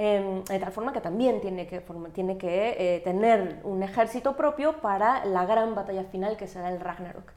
[0.00, 1.82] Em, de tal forma que también tiene que,
[2.12, 6.78] tiene que eh, tener un ejército propio para la gran batalla final que será el
[6.78, 7.32] Ragnarok.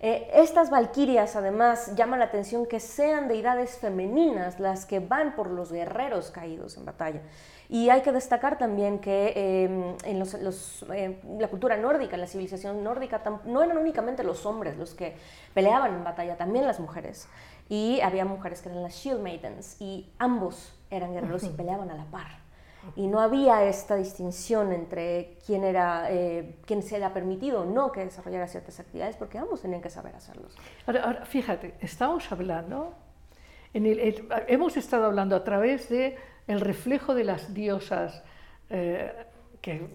[0.00, 5.50] Eh, estas valquirias además llaman la atención que sean deidades femeninas las que van por
[5.50, 7.20] los guerreros caídos en batalla.
[7.68, 12.26] Y hay que destacar también que em, en los, eh, la cultura nórdica, en la
[12.26, 15.14] civilización nórdica, no eran únicamente los hombres los que
[15.54, 17.28] peleaban en batalla, también las mujeres.
[17.70, 21.94] Y había mujeres que eran las Shield Maidens, y ambos eran guerreros y peleaban a
[21.94, 22.50] la par
[22.96, 27.92] y no había esta distinción entre quién era eh, quién se era permitido o no
[27.92, 30.56] que desarrollara ciertas actividades porque ambos tenían que saber hacerlos.
[30.86, 32.94] Ahora, fíjate, estamos hablando,
[33.74, 38.22] en el, hemos estado hablando a través de el reflejo de las diosas
[38.70, 39.12] eh,
[39.60, 39.88] que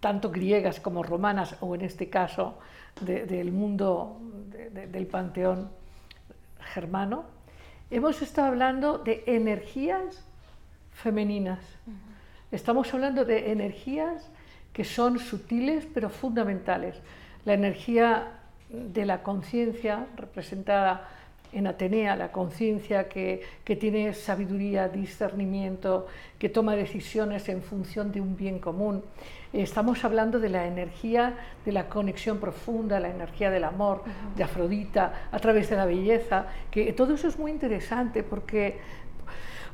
[0.00, 2.58] tanto griegas como romanas o en este caso
[3.00, 4.20] del mundo
[4.58, 5.70] del panteón
[6.60, 7.24] germano,
[7.90, 10.24] hemos estado hablando de energías
[10.92, 11.60] femeninas.
[12.50, 14.30] Estamos hablando de energías
[14.72, 17.00] que son sutiles pero fundamentales.
[17.44, 18.38] La energía
[18.70, 21.08] de la conciencia representada
[21.52, 26.06] en Atenea, la conciencia que, que, tiene sabiduría, discernimiento,
[26.38, 29.02] que toma decisiones en función de un bien común.
[29.52, 31.34] Estamos hablando de la energía
[31.64, 34.02] de la conexión profunda, la energía del amor,
[34.36, 38.78] de Afrodita, a través de la belleza, que todo eso es muy interesante porque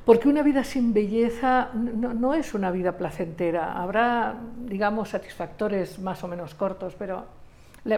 [0.05, 3.73] porque una vida sin belleza no, es una vida placentera.
[3.73, 7.25] Habrá, digamos, satisfactores más o menos cortos, pero,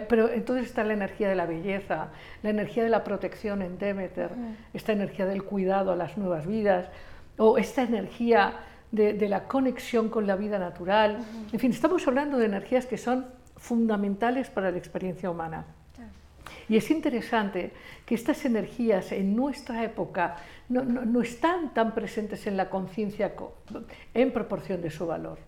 [0.08, 2.08] pero entonces está la energía de la belleza,
[2.42, 4.30] la energía de la protección en Demeter,
[4.74, 6.88] esta energía del cuidado a las nuevas vidas,
[7.38, 8.54] o esta energía
[8.90, 11.18] de, la conexión con la vida natural.
[11.52, 15.66] En fin, estamos hablando de energías que son fundamentales para la experiencia humana.
[16.68, 17.72] Y es interesante
[18.04, 20.36] que estas energías en nuestra época
[20.68, 23.34] no, están tan presentes en la conciencia
[24.14, 25.38] en proporción de su valor.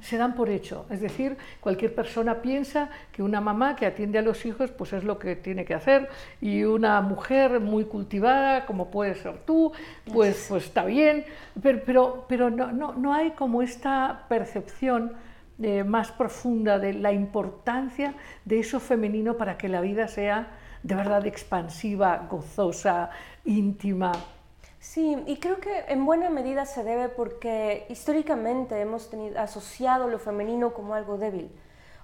[0.00, 0.86] Se dan por hecho.
[0.90, 5.02] Es decir, cualquier persona piensa que una mamá que atiende a los hijos pues es
[5.02, 6.08] lo que tiene que hacer
[6.40, 9.72] y una mujer muy cultivada, como puedes ser tú,
[10.12, 11.24] pues, pues está bien,
[11.60, 15.12] pero, pero, no, no, hay como esta percepción
[15.60, 18.14] eh, más profunda de la importancia
[18.44, 20.48] de eso femenino para que la vida sea
[20.82, 23.10] de verdad expansiva, gozosa,
[23.44, 24.12] íntima.
[24.80, 30.18] Sí, y creo que en buena medida se debe porque históricamente hemos tenido, asociado lo
[30.18, 31.50] femenino como algo débil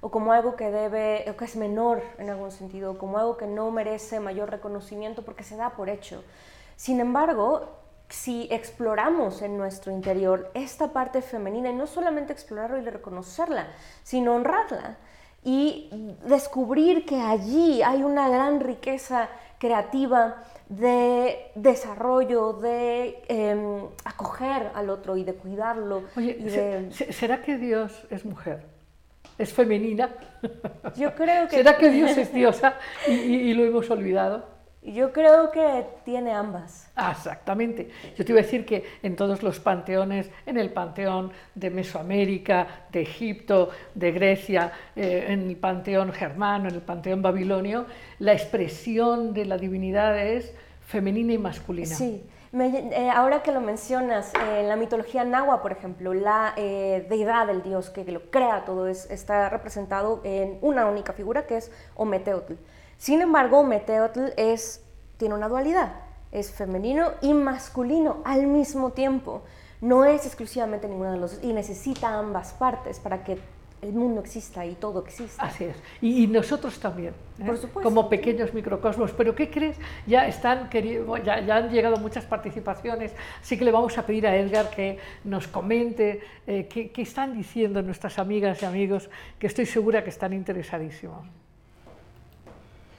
[0.00, 3.46] o como algo que debe, o que es menor en algún sentido, como algo que
[3.46, 6.22] no merece mayor reconocimiento porque se da por hecho.
[6.76, 7.70] Sin embargo,
[8.10, 13.68] si exploramos en nuestro interior esta parte femenina, y no solamente explorarla y reconocerla,
[14.02, 14.98] sino honrarla,
[15.44, 15.90] y
[16.26, 19.28] descubrir que allí hay una gran riqueza
[19.58, 26.04] creativa de desarrollo, de em, acoger al otro y de cuidarlo.
[26.16, 28.64] Oye, ¿será que Dios es mujer?
[29.36, 30.10] ¿Es femenina?
[30.96, 31.56] Yo creo que...
[31.56, 34.53] ¿Será que Dios es diosa y lo hemos olvidado?
[34.84, 36.90] Yo creo que tiene ambas.
[36.94, 37.88] Ah, exactamente.
[38.18, 42.84] Yo te iba a decir que en todos los panteones, en el panteón de Mesoamérica,
[42.92, 47.86] de Egipto, de Grecia, eh, en el panteón germano, en el panteón babilonio,
[48.18, 51.96] la expresión de la divinidad es femenina y masculina.
[51.96, 52.22] Sí.
[52.52, 57.62] Eh, ahora que lo mencionas, eh, en la mitología nahua, por ejemplo, la deidad del
[57.62, 62.52] dios que lo crea todo es, está representado en una única figura que es Ometeotl.
[63.04, 64.82] Sin embargo, Meteotl es,
[65.18, 65.92] tiene una dualidad,
[66.32, 69.42] es femenino y masculino al mismo tiempo.
[69.82, 73.36] No es exclusivamente ninguno de los dos y necesita ambas partes para que
[73.82, 75.42] el mundo exista y todo exista.
[75.42, 75.76] Así es.
[76.00, 77.44] Y, nosotros también, ¿eh?
[77.44, 79.12] Por supuesto, como pequeños microcosmos.
[79.12, 79.76] Pero ¿qué crees?
[80.06, 83.12] Ya, están ya, ya, han llegado muchas participaciones,
[83.42, 87.36] así que le vamos a pedir a Edgar que nos comente eh, qué, qué están
[87.36, 91.43] diciendo nuestras amigas y amigos, que estoy segura que están interesadísimos.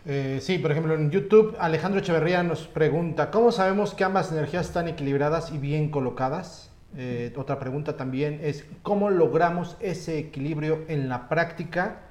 [0.07, 4.67] Eh, sí, por ejemplo, en YouTube Alejandro Echeverría nos pregunta, ¿cómo sabemos que ambas energías
[4.67, 6.69] están equilibradas y bien colocadas?
[6.95, 12.01] Eh, otra pregunta también es, ¿cómo logramos ese equilibrio en la práctica?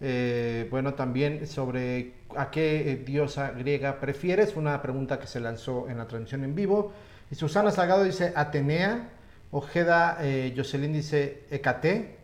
[0.00, 5.98] Eh, bueno, también sobre a qué diosa griega prefieres, una pregunta que se lanzó en
[5.98, 6.92] la transmisión en vivo.
[7.30, 9.10] Y Susana Salgado dice Atenea,
[9.50, 10.16] Ojeda
[10.56, 12.16] Jocelyn dice Hecate,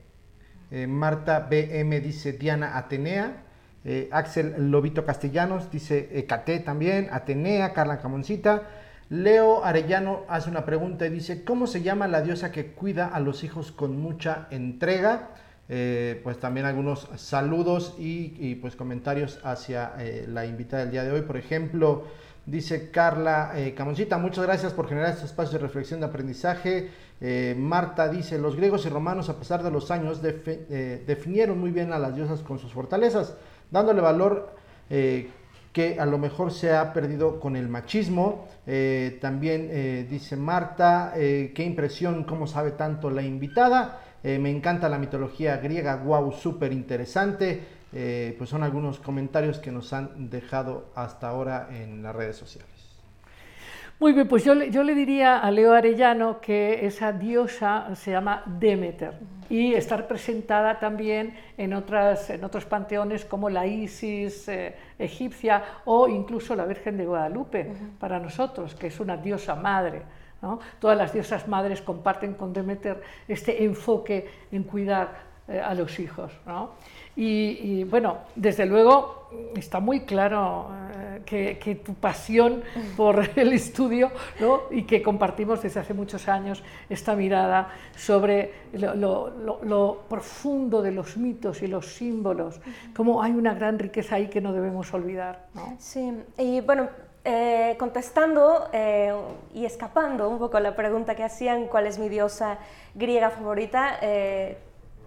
[0.88, 3.44] Marta BM dice Diana Atenea,
[3.84, 8.62] eh, Axel Lobito Castellanos dice Ecate también, Atenea, Carla Camoncita.
[9.10, 13.20] Leo Arellano hace una pregunta y dice, ¿cómo se llama la diosa que cuida a
[13.20, 15.30] los hijos con mucha entrega?
[15.70, 21.12] Eh, pues también algunos saludos y, pues comentarios hacia eh, la invitada del día de
[21.12, 21.22] hoy.
[21.22, 22.04] Por ejemplo,
[22.44, 26.90] dice Carla Camoncita, muchas gracias por generar este espacio de reflexión de aprendizaje.
[27.56, 31.98] Marta dice, los griegos y romanos a pesar de los años definieron muy bien a
[31.98, 33.34] las diosas con sus fortalezas
[33.70, 34.54] dándole valor
[34.90, 35.30] eh,
[35.72, 38.48] que a lo mejor se ha perdido con el machismo.
[38.66, 44.00] Eh, también eh, dice Marta, qué impresión, cómo sabe tanto la invitada.
[44.22, 47.62] me encanta la mitología griega, wow, súper interesante.
[48.36, 52.77] pues son algunos comentarios que nos han dejado hasta ahora en las redes sociales.
[54.00, 58.44] Muy bien, pues yo, yo le diría a Leo Arellano que esa diosa se llama
[58.46, 59.14] Demeter
[59.50, 66.06] y está representada también en, otras, en otros panteones como la Isis eh, egipcia o
[66.06, 70.02] incluso la Virgen de Guadalupe para nosotros, que es una diosa madre.
[70.78, 76.30] Todas las diosas madres comparten con Demeter este enfoque en cuidar eh, a los hijos.
[77.16, 80.68] Y, bueno, desde luego está muy claro
[81.30, 82.62] eh, que, tu pasión
[82.98, 84.64] por el estudio ¿no?
[84.70, 91.62] y que compartimos desde hace muchos años esta mirada sobre lo, profundo de los mitos
[91.62, 92.60] y los símbolos,
[92.94, 95.46] cómo hay una gran riqueza ahí que no debemos olvidar.
[95.78, 96.90] Sí, y bueno,
[97.24, 98.68] eh, contestando
[99.54, 102.58] y escapando un poco a la pregunta que hacían, ¿cuál es mi diosa
[102.94, 103.98] griega favorita?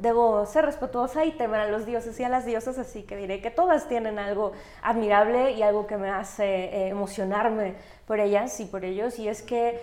[0.02, 3.42] Debo ser respetuosa y temer a los dioses y a las diosas, así que diré
[3.42, 7.76] que todas tienen algo admirable y algo que me hace eh, emocionarme
[8.08, 9.80] por ellas y por ellos, y es que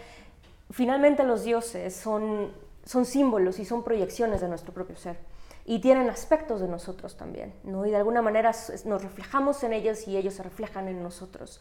[0.70, 2.52] finalmente los dioses son,
[2.84, 5.16] son símbolos y son proyecciones de nuestro propio ser.
[5.64, 7.84] Y tienen aspectos de nosotros también, ¿no?
[7.84, 8.52] Y de alguna manera
[8.86, 11.60] nos reflejamos en ellos y ellos se reflejan en nosotros.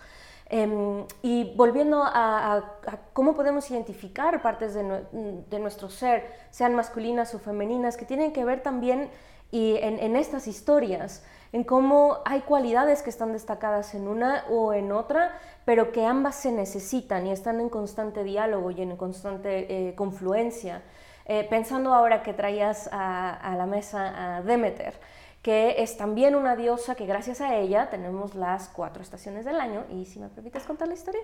[0.50, 2.78] Em, y volviendo a,
[3.12, 8.64] cómo podemos identificar partes de, nuestro ser, sean masculinas o femeninas, que tienen que ver
[8.64, 9.10] también
[9.52, 14.92] y en, estas historias, en cómo hay cualidades que están destacadas en una o en
[14.92, 19.96] otra, pero que ambas se necesitan y están en constante diálogo y en constante eh,
[19.96, 20.82] confluencia.
[21.26, 24.94] Eh, pensando ahora que traías a la mesa a Demeter,
[25.42, 29.86] que es también una diosa que gracias a ella tenemos las cuatro estaciones del año.
[29.90, 31.22] Y si me permites contar la historia.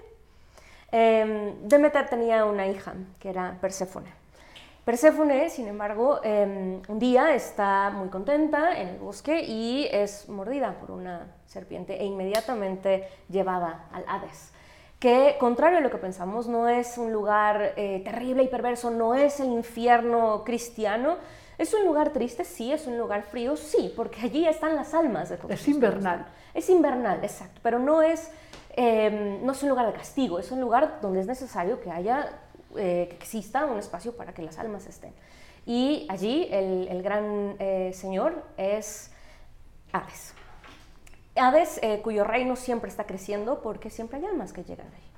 [0.91, 4.11] Eh, Demeter tenía una hija que era Perséfone.
[4.85, 10.73] Perséfone, sin embargo, em, un día está muy contenta en el bosque y es mordida
[10.73, 14.53] por una serpiente e inmediatamente llevada al Hades
[15.03, 19.15] que contrario a lo que pensamos, no es un lugar eh, terrible y perverso, no
[19.15, 21.17] es el infierno cristiano,
[21.57, 22.43] ¿Es un lugar triste?
[22.43, 22.71] Sí.
[22.71, 23.55] ¿Es un lugar frío?
[23.55, 25.51] Sí, porque allí están las almas de todos.
[25.51, 26.25] Es invernal.
[26.53, 28.29] Es invernal, exacto, pero no es,
[28.75, 32.41] em, no es un lugar de castigo, es un lugar donde es necesario que haya,
[32.77, 35.13] eh, que exista un espacio para que las almas estén.
[35.65, 39.11] Y allí el, gran eh, señor es
[39.91, 40.35] Hades.
[41.35, 45.11] Hades, eh, cuyo reino siempre está creciendo porque siempre hay almas que llegan ahí.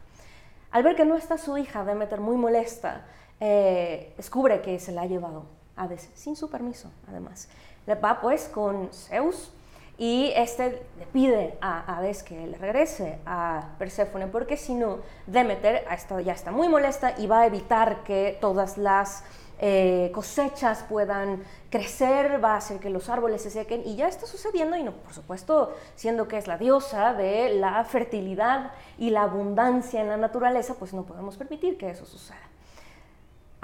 [0.72, 3.06] Al ver que no está su hija, Demeter, muy molesta,
[3.40, 7.50] descubre que se la ha llevado Hades, sin su permiso, además.
[7.86, 9.52] Le va pues con Zeus
[9.98, 15.86] y este le pide a Hades que le regrese a Perséfone, porque si no, Demeter
[16.24, 19.24] ya está muy molesta y va a evitar que todas las
[19.58, 24.26] eh, cosechas puedan crecer, va a hacer que los árboles se sequen y ya está
[24.26, 29.24] sucediendo y no, por supuesto, siendo que es la diosa de la fertilidad y la
[29.24, 32.55] abundancia en la naturaleza, pues no podemos permitir que eso suceda.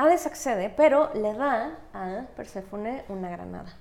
[0.01, 3.71] Hades accede, pero le da a Perséfone una granada.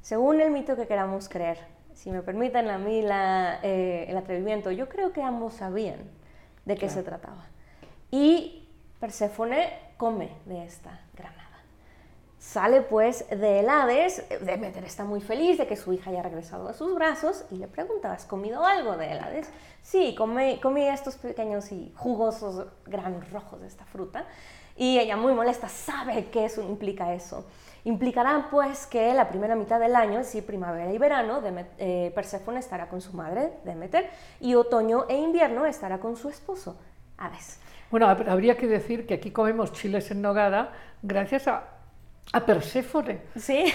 [0.00, 1.58] Según el mito que queramos creer,
[1.92, 5.98] si me permiten a mí eh, el atrevimiento, yo creo que ambos sabían
[6.64, 7.44] de qué se trataba.
[8.10, 11.60] Y Perséfone come de esta granada.
[12.38, 16.72] Sale pues de Hades, Demeter está muy feliz de que su hija haya regresado a
[16.72, 19.50] sus brazos y le pregunta, ¿has comido algo de Hades?
[19.82, 24.26] Sí, comí, comí estos pequeños y jugosos granos rojos de esta fruta.
[24.76, 27.46] Y ella muy molesta sabe que eso implica eso.
[27.84, 31.42] Implicará pues que la primera mitad del año, es decir, primavera y verano,
[31.78, 34.08] eh, Perséfone estará con su madre, Demeter,
[34.40, 36.78] y otoño e invierno estará con su esposo,
[37.18, 37.60] Hades.
[37.90, 40.72] Bueno, habría que decir que aquí comemos chiles en nogada
[41.02, 41.73] gracias a
[42.32, 43.20] a Perséfone,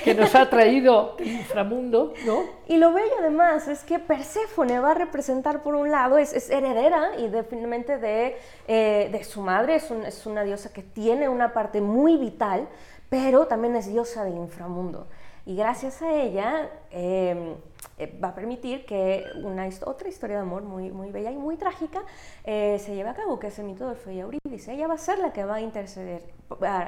[0.04, 2.43] que nos ha traído el inframundo, ¿no?
[2.68, 7.12] Y lo bello además es que Perséfone va a representar por un lado, es, heredera
[7.18, 8.38] y definitivamente de,
[8.68, 12.68] eh, de su madre, es, es, una diosa que tiene una parte muy vital,
[13.10, 15.08] pero también es diosa del inframundo.
[15.45, 17.56] Y gracias a ella em,
[17.99, 21.57] eh, va a permitir que una otra historia de amor muy, muy bella y muy
[21.57, 22.01] trágica
[22.45, 24.73] eh, se lleve a cabo, que es el mito de Orfeo y Eurídice.
[24.73, 26.23] Ella va a ser la que va a interceder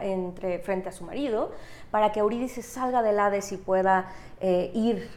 [0.01, 1.51] entre, frente a su marido
[1.91, 5.07] para que Eurídice salga del Hades y pueda eh, ir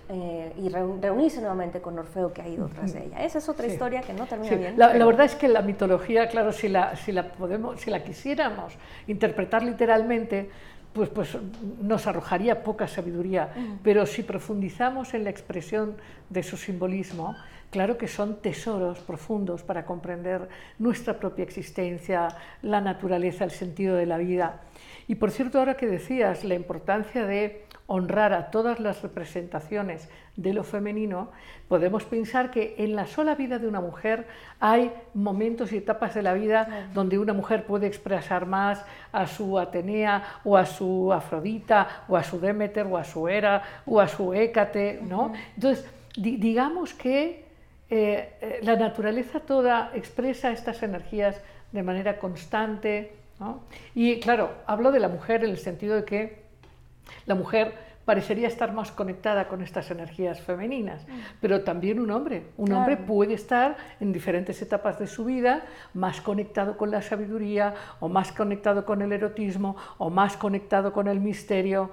[0.58, 3.24] y reunirse nuevamente con Orfeo que ha ido tras de ella.
[3.24, 4.74] Esa es otra historia que no termina bien.
[4.76, 8.02] La, la, verdad es que la mitología, claro, si la, si la, podemos, si la
[8.02, 8.74] quisiéramos
[9.06, 10.50] interpretar literalmente,
[10.94, 11.36] pues, pues
[11.82, 13.50] nos arrojaría poca sabiduría,
[13.82, 15.96] pero si profundizamos en la expresión
[16.30, 17.36] de su simbolismo,
[17.70, 22.28] claro que son tesoros profundos para comprender nuestra propia existencia,
[22.62, 24.62] la naturaleza, el sentido de la vida.
[25.08, 30.52] Y por cierto, ahora que decías la importancia de honrar a todas las representaciones de
[30.52, 31.28] lo femenino,
[31.68, 34.26] podemos pensar que en la sola vida de una mujer
[34.60, 39.58] hay momentos y etapas de la vida donde una mujer puede expresar más a su
[39.58, 44.08] Atenea o a su Afrodita o a su Demeter o a su Hera o a
[44.08, 45.32] su Hécate, ¿no?
[45.54, 47.44] Entonces, digamos que
[47.90, 53.12] eh, eh, la naturaleza toda expresa estas energías de manera constante,
[53.94, 56.44] y claro, hablo de la mujer en el sentido de que
[57.26, 57.74] la mujer
[58.04, 61.12] parecería estar más conectada con estas energías femeninas, mm.
[61.40, 62.46] pero también un hombre.
[62.56, 67.74] Un hombre puede estar en diferentes etapas de su vida más conectado con la sabiduría
[68.00, 71.90] o más conectado con el erotismo o más conectado con el misterio,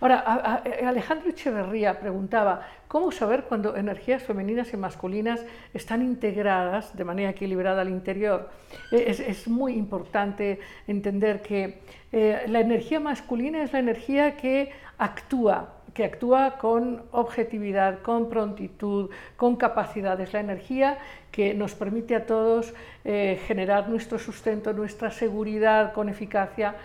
[0.00, 7.30] Ahora, Alejandro Echeverría preguntaba, ¿cómo saber cuando energías femeninas y masculinas están integradas de manera
[7.30, 8.50] equilibrada al interior?
[8.90, 11.80] E, es, muy importante entender que
[12.12, 19.10] eh, la energía masculina es la energía que actúa, que actúa con objetividad, con prontitud,
[19.36, 20.18] con capacidad.
[20.20, 20.98] Es la energía
[21.30, 22.72] que nos permite a todos
[23.04, 26.76] eh, generar nuestro sustento, nuestra seguridad con eficacia.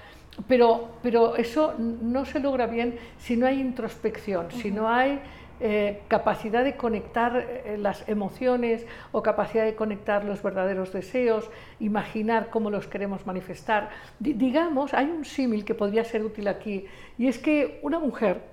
[0.47, 5.19] Pero, pero eso no se logra bien si no hay introspección, si no hay
[5.59, 12.51] eh, capacidad de conectar eh, las emociones o capacidad de conectar los verdaderos deseos, imaginar
[12.51, 13.89] cómo los queremos manifestar.
[14.19, 16.85] digamos, hay un símil que podría ser útil aquí,
[17.17, 18.43] y es que una mujer,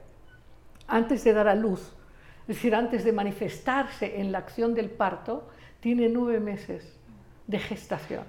[0.86, 1.92] antes de dar a luz,
[2.42, 5.48] es decir, antes de manifestarse en la acción del parto,
[5.80, 6.98] tiene nueve meses
[7.46, 8.24] de gestación.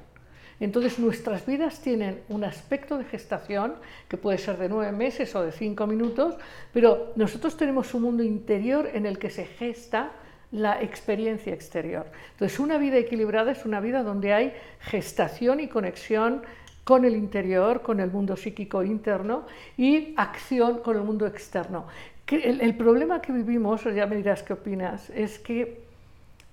[0.60, 3.76] Entonces nuestras vidas tienen un aspecto de gestación
[4.08, 6.36] que puede ser de nueve meses o de cinco minutos,
[6.74, 10.12] pero nosotros tenemos un mundo interior en el que se gesta
[10.52, 12.06] la experiencia exterior.
[12.32, 16.44] Entonces una vida equilibrada es una vida donde hay gestación y conexión
[16.86, 19.46] con el interior, con el mundo psíquico interno
[19.76, 21.88] y acción con el mundo externo.
[22.28, 25.84] El, el problema que vivimos, ya me dirás qué opinas, es que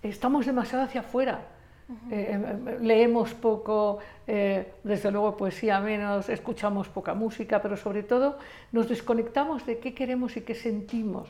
[0.02, 1.51] estamos demasiado hacia afuera
[2.10, 8.02] eh, em, em, leemos poco, eh, desde luego poesía menos, escuchamos poca música, pero sobre
[8.02, 8.38] todo
[8.70, 11.28] nos desconectamos de qué queremos y qué sentimos.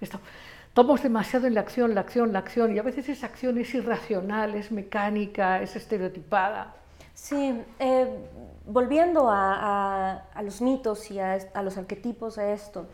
[0.00, 3.74] Estamos demasiado en la acción, la acción, la acción, y a veces esa acción es
[3.74, 6.74] irracional, es mecánica, es estereotipada.
[7.12, 8.06] Sí, eh,
[8.64, 12.86] volviendo a, los mitos y a, a, los arquetipos de esto,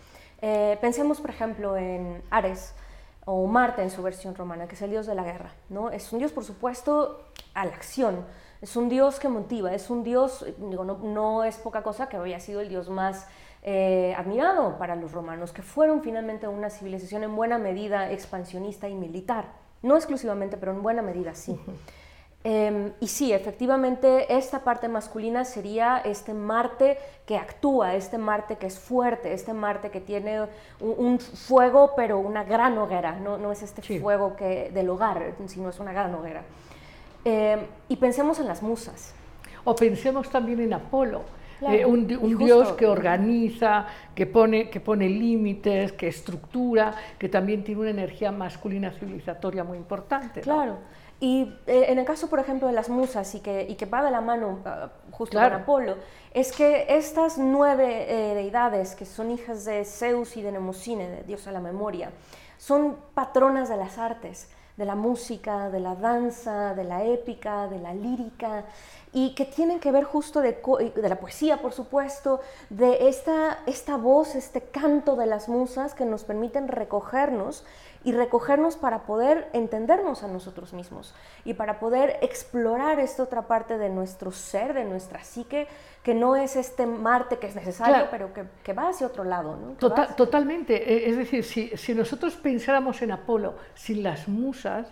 [0.81, 2.75] pensemos por ejemplo en Ares
[3.27, 5.53] o Marte en su versión romana, que es el dios de la guerra.
[5.69, 5.91] ¿no?
[5.91, 7.25] Es un dios, por supuesto,
[7.55, 8.25] a la acción,
[8.63, 12.17] es un dios que motiva, es un dios, digo, no, no es poca cosa que
[12.17, 13.27] había sido el dios más
[13.63, 18.95] eh, admirado para los romanos, que fueron finalmente una civilización en buena medida expansionista y
[18.95, 19.47] militar.
[19.83, 21.59] No exclusivamente, pero en buena medida sí.
[22.49, 28.69] Em, y sí, efectivamente, esta parte masculina sería este Marte que actúa, este Marte que
[28.69, 30.47] es fuerte, este Marte que tiene
[30.79, 35.71] un, fuego, pero una gran hoguera, no, no es este fuego que, del hogar, sino
[35.71, 36.43] es una gran hoguera.
[37.25, 39.13] Em, y pensemos en las musas.
[39.65, 41.23] O pensemos también en Apolo.
[41.63, 47.81] Eh, un, dios que organiza, que pone, que pone límites, que estructura, que también tiene
[47.81, 50.43] una energía masculina civilizatoria muy importante.
[50.43, 50.77] Claro.
[51.19, 54.03] Y eh, en el caso, por ejemplo, de las musas y que, y que va
[54.03, 55.97] de la mano ah, justo con Apolo,
[56.35, 61.23] es que estas nueve eh, deidades, que son hijas de Zeus y de Nemocine, de
[61.23, 62.11] Dios a la memoria,
[62.59, 67.79] son patronas de las artes, de la música, de la danza, de la épica, de
[67.79, 68.65] la lírica,
[69.11, 70.61] y que tienen que ver justo de,
[70.95, 76.05] de la poesía, por supuesto, de esta, esta voz, este canto de las musas que
[76.05, 77.65] nos permiten recogernos
[78.07, 81.13] y recogernos para poder entendernos a nosotros mismos
[81.45, 85.67] y para poder explorar esta otra parte de nuestro ser, de nuestra psique,
[86.05, 89.57] que no es este Marte que es necesario, pero que, que, va hacia otro lado.
[89.57, 89.73] ¿no?
[89.73, 90.77] Total, totalmente.
[90.77, 94.87] E, es decir, si, si, nosotros pensáramos en Apolo sin las musas,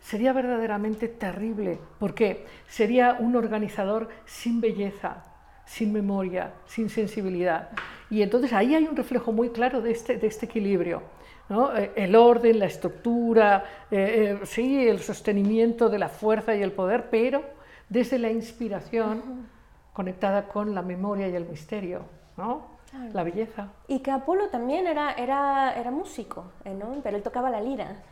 [0.00, 5.22] sería verdaderamente terrible, porque sería un organizador sin belleza,
[5.66, 7.68] sin memoria, sin sensibilidad.
[8.10, 11.14] Y entonces ahí hay un reflejo muy claro de este, de este equilibrio.
[11.48, 16.72] Eh, el orden, la estructura, eh, eh, sí, el sostenimiento de la fuerza y el
[16.72, 17.42] poder, pero
[17.88, 19.48] desde la inspiración
[19.92, 22.02] conectada con la memoria y el misterio,
[22.36, 22.74] ¿no?
[23.12, 23.68] la belleza.
[23.88, 26.96] Y que Apolo también era, era, era músico, ¿no?
[27.02, 28.02] pero él tocaba la lira.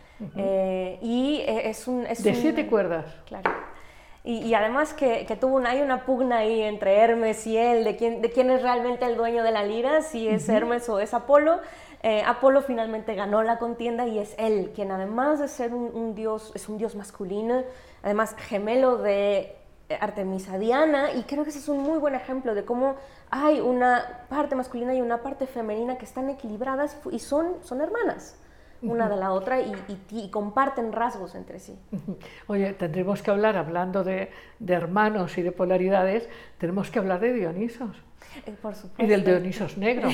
[1.00, 2.04] y es un...
[2.04, 3.06] de siete cuerdas.
[3.26, 3.50] Claro.
[4.26, 7.96] Y, además que, que tuvo una, hay una pugna ahí entre Hermes y él, de
[7.96, 11.12] quién, de quién es realmente el dueño de la lira, si es Hermes o es
[11.12, 11.60] Apolo.
[12.02, 16.52] Eh, Apolo finalmente ganó la contienda y es él quien además de ser un, dios,
[16.54, 17.64] es un dios masculino,
[18.02, 19.56] además gemelo de
[20.00, 22.96] Artemisa Diana y creo que ese es un muy buen ejemplo de cómo
[23.30, 28.38] hay una parte masculina y una parte femenina que están equilibradas y son, son hermanas
[28.82, 31.78] una de la otra y, comparten rasgos entre sí.
[32.46, 34.30] Oye, tendremos que hablar, hablando de,
[34.66, 37.96] hermanos y de polaridades, tenemos que hablar de Dionisos.
[38.46, 39.02] Eh, por supuesto.
[39.02, 40.08] Y del Dionisos negro.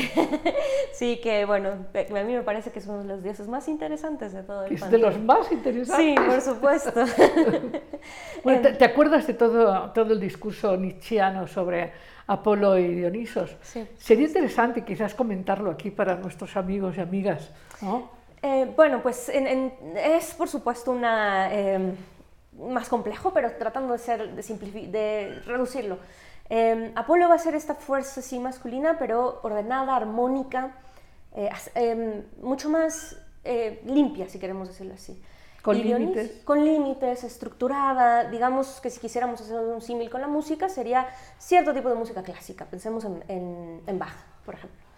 [0.92, 4.32] sí, que bueno, a mí me parece que es uno de los dioses más interesantes
[4.32, 6.06] de todo el Es de los más interesantes.
[6.06, 6.92] Sí, por supuesto.
[8.44, 11.92] bueno, ¿te, acuerdas de todo, todo el discurso nietzscheano sobre
[12.26, 13.56] Apolo y Dionisos?
[13.62, 13.86] Sí.
[13.96, 17.50] Sería interesante quizás comentarlo aquí para nuestros amigos y amigas,
[17.80, 18.19] ¿no?
[18.42, 21.94] Eh, bueno, pues es por supuesto una, em,
[22.58, 25.98] más complejo, pero tratando de, ser, de, de reducirlo.
[26.48, 30.72] Em, Apolo va a ser esta fuerza sí masculina, pero ordenada, armónica,
[31.34, 35.22] eh, em, mucho más eh, limpia, si queremos decirlo así.
[35.62, 36.40] Con límites.
[36.44, 38.30] Con límites, estructurada.
[38.30, 41.06] Digamos que si quisiéramos hacer un símil con la música, sería
[41.38, 42.64] cierto tipo de música clásica.
[42.64, 44.14] Pensemos en, en Bach,
[44.46, 44.89] por ejemplo.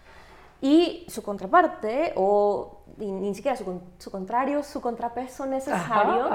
[0.63, 6.29] Y su contraparte, o ni, siquiera su, contrario, su contrapeso necesario,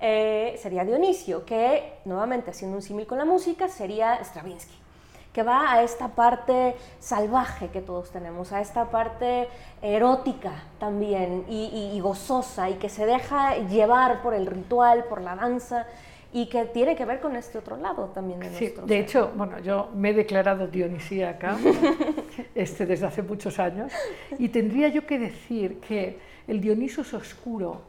[0.00, 4.82] eh, sería Dionisio, que nuevamente haciendo un símil con la música sería Stravinsky
[5.32, 9.48] que va a esta parte salvaje que todos tenemos, a esta parte
[9.80, 15.86] erótica también y, gozosa y que se deja llevar por el ritual, por la danza
[16.32, 19.58] y que tiene que ver con este otro lado también de sí, De hecho, bueno,
[19.58, 21.58] yo me he declarado dionisíaca
[22.54, 23.92] este, desde hace muchos años
[24.38, 26.18] y tendría yo que decir que
[26.48, 27.82] el Dionisos oscuro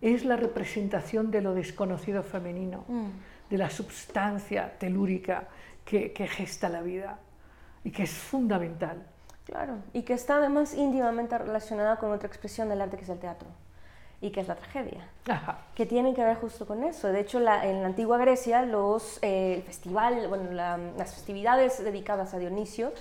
[0.00, 3.50] es la representación de lo desconocido femenino, mm.
[3.50, 5.48] de la substancia telúrica
[5.84, 7.18] que, que gesta la vida
[7.82, 9.04] y que es fundamental.
[9.44, 13.18] Claro, y que está además íntimamente relacionada con otra expresión del arte que es el
[13.18, 13.48] teatro
[14.20, 15.08] y que es la tragedia,
[15.74, 17.08] que tienen que ver justo con eso.
[17.08, 22.92] De hecho, en la antigua Grecia, los eh, festival, bueno, las festividades dedicadas a Dionisio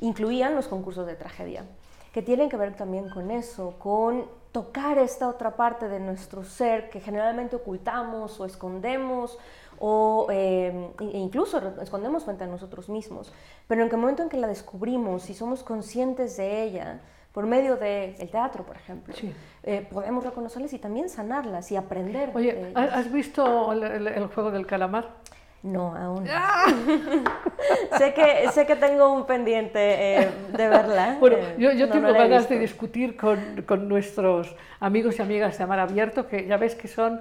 [0.00, 1.64] incluían los concursos de tragedia,
[2.12, 6.90] que tienen que ver también con eso, con tocar esta otra parte de nuestro ser
[6.90, 9.38] que generalmente ocultamos o escondemos
[9.78, 13.32] o eh, incluso escondemos frente a nosotros mismos.
[13.66, 17.00] Pero en el momento en que la descubrimos y somos conscientes de ella,
[17.32, 19.14] por medio del teatro, por ejemplo.
[19.62, 22.30] Eh, podemos reconocerlas y también sanarlas y aprender.
[22.34, 25.21] Oye, ¿has visto el, juego del calamar?
[25.62, 26.26] No, aún.
[26.28, 26.66] ¡Ah!
[27.98, 31.16] sé, que, sé que tengo un pendiente eh, de verla.
[31.20, 35.64] Bueno, eh, yo, yo tengo ganas de discutir con, con, nuestros amigos y amigas de
[35.64, 37.20] Amar Abierto, que ya ves que son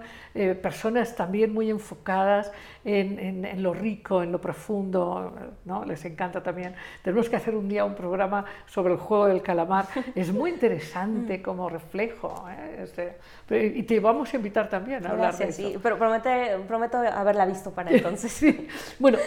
[0.61, 2.51] personas también muy enfocadas
[2.83, 5.33] en, en, lo rico, en lo profundo,
[5.65, 5.85] ¿no?
[5.85, 6.73] Les encanta también.
[7.03, 9.85] Tenemos que hacer un día un programa sobre el juego del calamar.
[10.15, 12.45] Es muy interesante como reflejo.
[12.77, 13.17] Este,
[13.49, 15.61] y te vamos a invitar también a hablar de eso.
[15.61, 18.30] Sí, pero promete, prometo haberla visto para entonces.
[18.31, 18.67] Sí.
[18.99, 19.17] Bueno,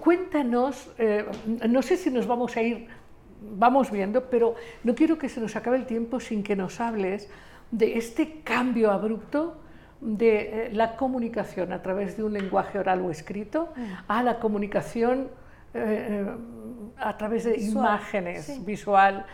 [0.00, 1.24] cuéntanos, eh,
[1.68, 2.88] no sé si nos vamos a ir,
[3.42, 7.28] vamos viendo, pero no quiero que se nos acabe el tiempo sin que nos hables
[7.70, 9.58] de este cambio abrupto
[10.00, 13.82] de eh, la comunicación a través de un lenguaje oral o escrito mm.
[14.08, 15.28] a la comunicación
[15.74, 16.26] eh,
[16.96, 19.24] a través de imágenes, visual,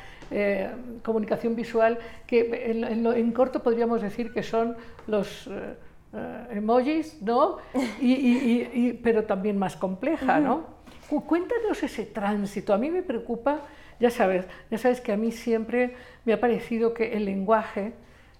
[1.03, 4.77] comunicación visual, que en, corto podríamos decir que son
[5.07, 5.49] los
[6.17, 7.59] eh, emojis, ¿no?
[8.01, 10.67] Y, pero también más compleja, ¿no?
[11.09, 12.75] Cuéntanos ese tránsito.
[12.75, 13.61] A mí me preocupa,
[14.01, 15.95] ya sabes, ya sabes que a mí siempre
[16.25, 17.95] me ha parecido que el lenguaje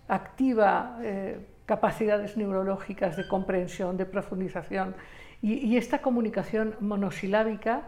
[0.09, 4.95] activa eh, capacidades neurológicas de comprensión, de profundización.
[5.43, 7.83] Y, esta comunicación monosilábica,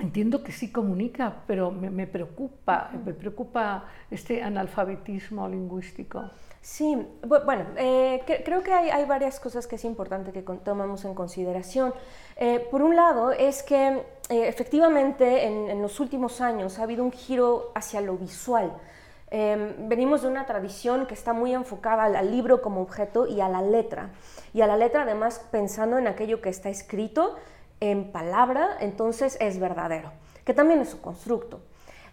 [0.00, 6.30] entiendo que sí comunica, pero me, me preocupa, me preocupa este analfabetismo lingüístico.
[6.64, 6.96] Sí,
[7.26, 11.92] bueno, eh, creo que hay, varias cosas que es importante que tomemos en consideración.
[12.36, 17.12] Eh, por un lado, es que eh, efectivamente en, los últimos años ha habido un
[17.12, 18.72] giro hacia lo visual.
[19.30, 23.48] Em, venimos de una tradición que está muy enfocada al, libro como objeto y a
[23.50, 24.08] la letra.
[24.54, 27.36] Y a la letra además pensando en aquello que está escrito
[27.80, 30.12] en palabra, entonces es verdadero,
[30.46, 31.60] que también es su constructo.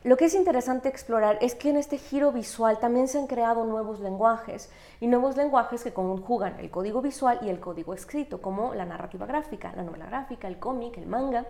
[0.04, 3.66] Lo que es interesante explorar es que en este giro visual también se han creado
[3.66, 8.74] nuevos lenguajes y nuevos lenguajes que conjugan el código visual y el código escrito, como
[8.74, 11.46] la narrativa gráfica, la novela gráfica, el cómic, el manga.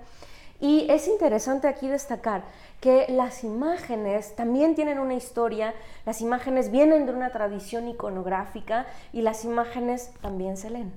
[0.59, 2.43] Y es interesante aquí destacar
[2.81, 5.73] que las imágenes también tienen una historia,
[6.05, 10.91] las imágenes vienen de una tradición iconográfica y las imágenes también se leen.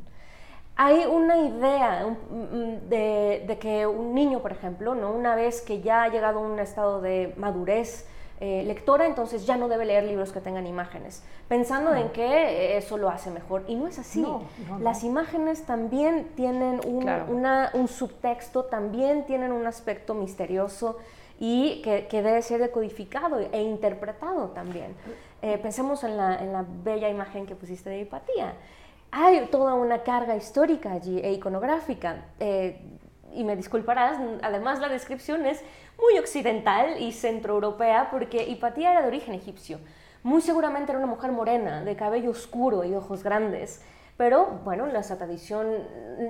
[0.77, 5.13] Hay una idea mm, de, de, que un niño, por ejemplo, ¿no?
[5.13, 8.07] una vez que ya ha llegado a un estado de madurez
[8.41, 12.99] eh, lectora, entonces ya no debe leer libros que tengan imágenes, pensando en que eso
[12.99, 13.63] lo hace mejor.
[13.69, 14.27] Y no es así.
[14.81, 17.09] Las imágenes también tienen un,
[17.75, 20.99] un, subtexto, también tienen un aspecto misterioso
[21.39, 24.97] y que, que debe ser decodificado e interpretado también.
[25.41, 28.55] Eh, pensemos en la, en la bella imagen que pusiste de Hipatía
[29.17, 32.25] hay toda una carga histórica allí e iconográfica.
[32.41, 32.81] Eh,
[33.33, 35.63] y me disculparás, además la descripción es
[36.01, 39.79] muy occidental y centroeuropea porque Hipatía era de origen egipcio.
[40.25, 43.83] Muy seguramente era una mujer morena, de cabello oscuro y ojos grandes.
[44.17, 45.67] Pero bueno, la tradición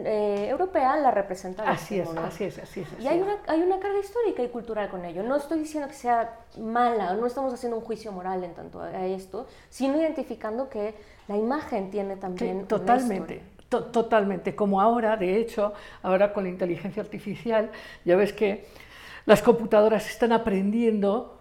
[0.06, 1.68] eh, europea la representa.
[1.68, 2.88] Así es, así es, así es.
[2.98, 5.22] y hay una, hay una carga histórica y cultural con ello.
[5.22, 9.04] No estoy diciendo que sea mala, no estamos haciendo un juicio moral en tanto a
[9.04, 10.94] esto, sino identificando que
[11.28, 12.66] la imagen tiene también...
[12.66, 13.42] totalmente.
[13.68, 17.70] totalmente, como ahora, de hecho, ahora con la inteligencia artificial,
[18.04, 18.66] ya ves que
[19.26, 21.33] las computadoras están aprendiendo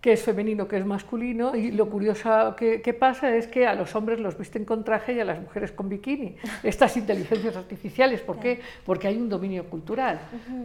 [0.00, 3.94] qué es femenino, qué es masculino, y lo curioso que, pasa es que a los
[3.94, 6.36] hombres los visten con traje y a las mujeres con bikini.
[6.62, 8.60] Estas inteligencias artificiales, ¿por qué?
[8.84, 10.18] Porque hay un dominio cultural,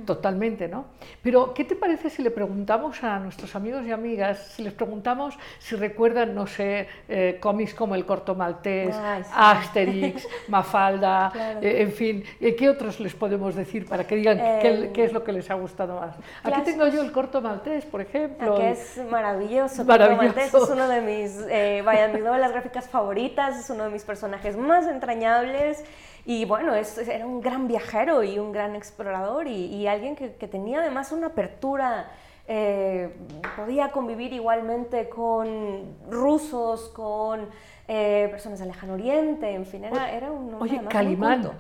[0.06, 0.86] totalmente, ¿no?
[1.22, 5.38] Pero, ¿qué te parece si le preguntamos a nuestros amigos y amigas, si les preguntamos
[5.60, 8.96] si recuerdan, no sé, eh, cómics como El Corto Maltés,
[9.34, 14.92] Asterix, Mafalda, eh, en fin, eh, ¿qué otros les podemos decir para que digan qué,
[14.94, 16.16] qué, es lo que les ha gustado más?
[16.44, 18.56] Aquí tengo yo El Corto Maltés, por ejemplo.
[18.56, 19.86] Que es maravilloso.
[19.86, 20.64] Maravilloso.
[20.64, 24.58] Es uno de mis, eh, vaya, mis novelas gráficas favoritas, es uno de mis personajes
[24.58, 25.84] más entrañables.
[26.26, 30.80] Y bueno, es, era un gran viajero y un gran explorador y, alguien que, tenía
[30.80, 32.12] además una apertura.
[32.48, 33.16] Eh,
[33.56, 37.48] podía convivir igualmente con rusos, con
[37.88, 41.52] eh, personas del lejano oriente, en fin, era, era un Oye, Calimán.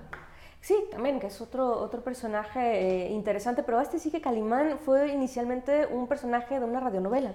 [0.61, 5.11] Sí, también, que es otro, otro personaje eh, interesante, pero este sí que Calimán fue
[5.11, 7.33] inicialmente un personaje de una radionovela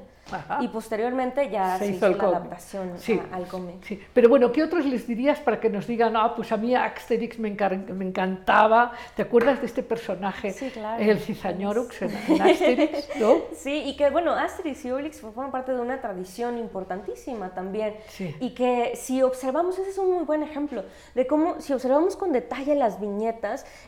[0.60, 2.92] y posteriormente ya se, hizo, la adaptación
[3.32, 3.82] al cómic.
[3.82, 4.00] Sí.
[4.14, 7.38] Pero bueno, ¿qué otros les dirías para que nos digan, ah, pues a mí Asterix
[7.40, 11.02] me, me encantaba, ¿te acuerdas de este personaje, sí, claro.
[11.02, 13.08] el Cizañorux en, Asterix?
[13.18, 13.36] ¿no?
[13.56, 17.94] Sí, y que bueno, Asterix y Obelix fueron parte de una tradición importantísima también
[18.40, 22.32] y que si observamos, ese es un muy buen ejemplo de cómo si observamos con
[22.32, 23.15] detalle las viñetas,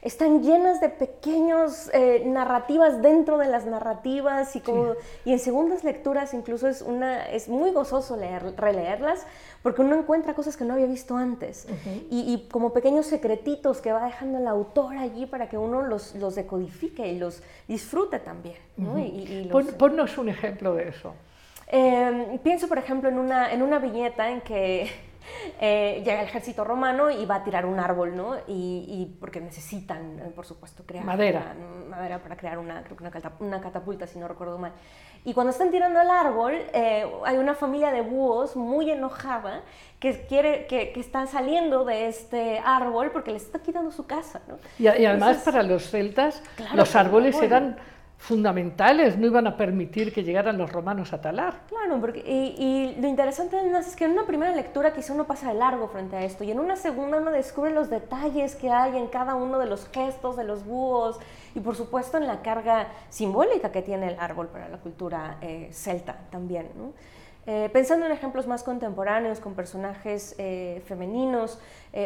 [0.03, 5.85] están llenas de pequeños eh, narrativas dentro de las narrativas y, como, y en segundas
[5.85, 9.27] lecturas incluso es, una, es muy gozoso leer, releerlas
[9.63, 11.67] porque uno encuentra cosas que no había visto antes
[12.11, 16.35] y, como pequeños secretitos que va dejando el autor allí para que uno los, los
[16.35, 18.57] decodifique y los disfrute también.
[19.79, 21.15] ponnos un ejemplo de eso.
[21.71, 24.91] Em, pienso, por ejemplo, en una, en una viñeta en que
[25.61, 28.37] eh, llega el ejército romano y va a tirar un árbol, ¿no?
[28.47, 31.55] Y, porque necesitan, eh, por supuesto, crear madera,
[31.89, 33.05] madera para crear una, creo que
[33.41, 34.73] una, catapulta, si no recuerdo mal.
[35.25, 39.63] Y cuando están tirando el árbol, eh, hay una familia de búhos muy enojada
[39.99, 44.41] que quiere que, que están saliendo de este árbol porque les está quitando su casa,
[44.47, 44.59] ¿no?
[44.79, 46.43] Y, además para los celtas
[46.75, 47.77] los árboles eran
[48.19, 51.61] fundamentales, no iban a permitir que llegaran los romanos a talar.
[51.69, 55.55] Claro, porque, y, lo interesante es que en una primera lectura quizá uno pasa de
[55.55, 59.07] largo frente a esto y en una segunda uno descubre los detalles que hay en
[59.07, 61.19] cada uno de los gestos de los búhos
[61.55, 65.69] y por supuesto en la carga simbólica que tiene el árbol para la cultura eh,
[65.73, 66.69] celta también.
[67.47, 71.59] Eh, pensando en ejemplos más contemporáneos con personajes eh, femeninos,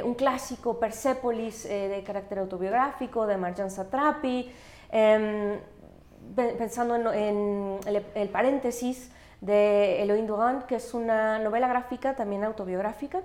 [0.04, 4.50] un clásico Persepolis de carácter autobiográfico de Marjan Satrapi,
[4.90, 5.58] em,
[6.34, 7.78] pensando en,
[8.14, 9.10] el, paréntesis
[9.40, 13.20] de Elohim Durand, que es una novela gráfica también autobiográfica,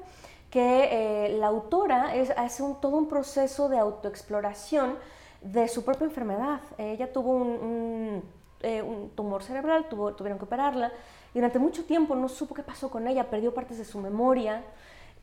[0.50, 4.96] que eh, la autora es, hace todo un proceso de autoexploración
[5.42, 6.62] de su propia enfermedad.
[6.78, 8.24] ella tuvo un,
[8.62, 8.84] eh,
[9.16, 10.92] tumor cerebral, tuvo, tuvieron que operarla,
[11.34, 14.64] y durante mucho tiempo no supo qué pasó con ella, perdió partes de su memoria,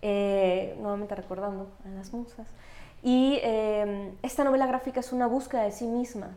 [0.03, 2.47] eh, nuevamente recordando a las musas.
[3.03, 3.39] Y
[4.23, 6.31] esta novela gráfica es una búsqueda de sí misma.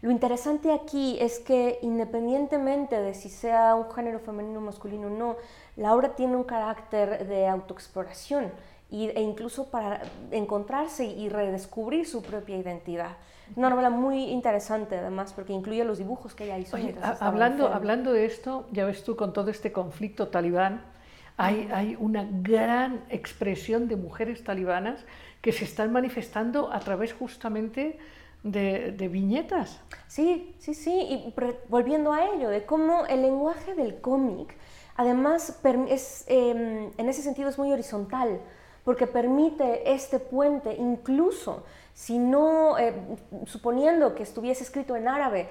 [0.00, 5.10] Lo interesante aquí es que independientemente de si sea un género femenino o masculino o
[5.10, 5.36] no,
[5.76, 8.52] la obra tiene un carácter de autoexploración
[8.90, 13.16] e incluso para encontrarse y redescubrir su propia identidad.
[13.56, 16.76] Una novela muy interesante además porque incluye los dibujos que ella hizo.
[17.20, 20.82] hablando, hablando de esto, ya ves tú con todo este conflicto talibán,
[21.36, 25.04] hay, hay, una gran expresión de mujeres talibanas
[25.40, 27.98] que se están manifestando a través justamente
[28.42, 29.80] de, viñetas.
[30.06, 31.34] Sí, sí, sí, y
[31.68, 34.56] volviendo a ello, de cómo el lenguaje del cómic,
[34.96, 38.40] además, es, em, en ese sentido es muy horizontal,
[38.84, 42.94] porque permite este puente, incluso si no, eh,
[43.44, 45.48] suponiendo que estuviese escrito en árabe,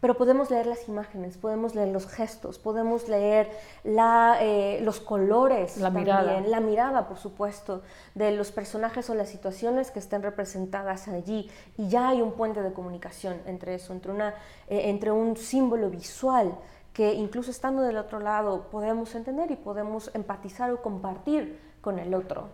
[0.00, 3.50] pero podemos leer las imágenes, podemos leer los gestos, podemos leer
[3.82, 6.40] la, eh, los colores, la también, mirada.
[6.40, 7.82] la mirada, por supuesto,
[8.14, 11.50] de los personajes o las situaciones que estén representadas allí.
[11.76, 14.34] Y ya hay un puente de comunicación entre eso, entre, una,
[14.68, 16.54] eh, entre un símbolo visual
[16.92, 22.14] que incluso estando del otro lado podemos entender y podemos empatizar o compartir con el
[22.14, 22.48] otro.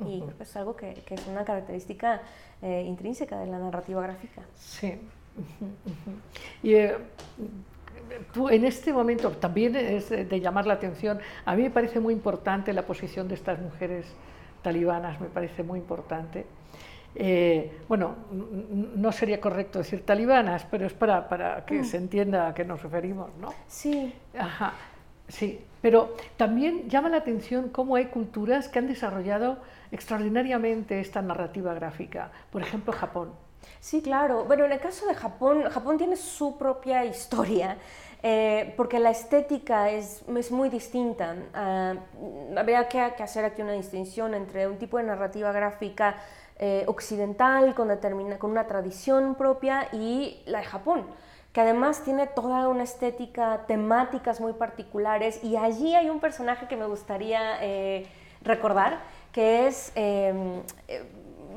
[0.00, 2.22] Y creo que es algo que, que es una característica
[2.62, 4.42] eh, intrínseca de la narrativa gráfica.
[4.56, 4.98] Sí.
[6.62, 6.96] Y eh,
[8.32, 12.14] tú en este momento también es de llamar la atención, a mí me parece muy
[12.14, 14.06] importante la posición de estas mujeres
[14.62, 16.46] talibanas, me parece muy importante.
[17.14, 22.54] Eh, bueno, no sería correcto decir talibanas, pero es para, para que se entienda a
[22.54, 23.52] qué nos referimos, ¿no?
[23.66, 24.74] Sí, Ajá,
[25.26, 29.58] sí, pero también llama la atención cómo hay culturas que han desarrollado
[29.90, 32.30] extraordinariamente esta narrativa gráfica.
[32.52, 33.32] Por ejemplo, Japón.
[33.80, 34.44] Sí, claro.
[34.44, 37.78] Bueno, en el caso de Japón, Japón tiene su propia historia,
[38.22, 41.36] eh, porque la estética es, es muy distinta.
[41.54, 41.94] Ah,
[42.56, 46.16] habría que, hacer aquí una distinción entre un tipo de narrativa gráfica
[46.58, 51.06] eh, occidental con, determina, con una tradición propia y la de Japón
[51.52, 56.76] que además tiene toda una estética, temáticas muy particulares, y allí hay un personaje que
[56.76, 58.06] me gustaría eh,
[58.42, 59.00] recordar,
[59.32, 60.32] que es, eh,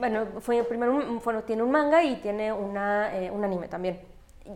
[0.03, 4.01] bueno, fue primero un- bueno, tiene un manga y tiene una, eh, un anime también.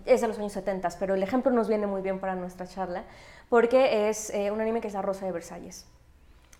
[0.05, 3.03] Es de los años 70, pero el ejemplo nos viene muy bien para nuestra charla,
[3.47, 5.85] porque es eh, un anime que es La Rosa de Versalles.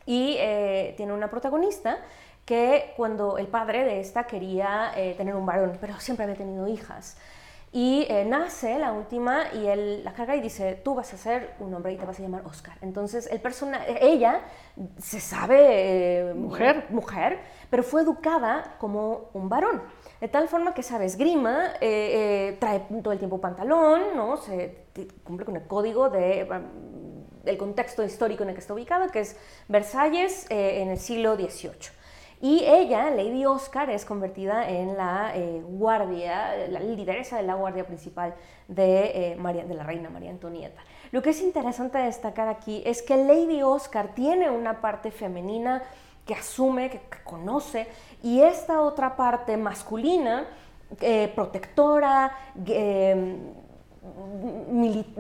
[0.06, 1.98] Y eh, tiene una protagonista
[2.46, 7.18] que cuando el padre de esta quería tener un varón, pero siempre había tenido hijas.
[7.72, 11.56] Y eh, nace la última y él la carga y dice, tú vas a ser
[11.60, 12.78] un hombre y te vas a llamar Oscar.
[12.82, 14.42] Entonces el persona, ella
[15.00, 16.86] se sabe eh, Mujer.
[16.90, 17.40] mujer,
[17.70, 19.82] pero fue educada como un varón.
[20.22, 24.38] De tal forma que sabe esgrima, eh, eh, trae todo el tiempo pantalón, ¿no?
[24.38, 24.86] Se
[25.24, 26.48] cumple con el código de,
[27.44, 29.38] del contexto histórico en el que está ubicado, que es
[29.68, 31.97] Versalles en el siglo XVIII.
[32.40, 37.88] Y ella, Lady Oscar, es convertida en la eh, guardia, la lideresa de la guardia
[37.88, 38.36] principal
[38.68, 40.82] de, eh, María, de la reina María Antonieta.
[41.12, 45.82] Lo que es interesante destacar aquí es que Lady Oscar tiene una parte femenina
[46.28, 47.88] que asume, que, conoce,
[48.22, 50.46] y esta otra parte masculina,
[51.02, 53.38] eh, protectora, de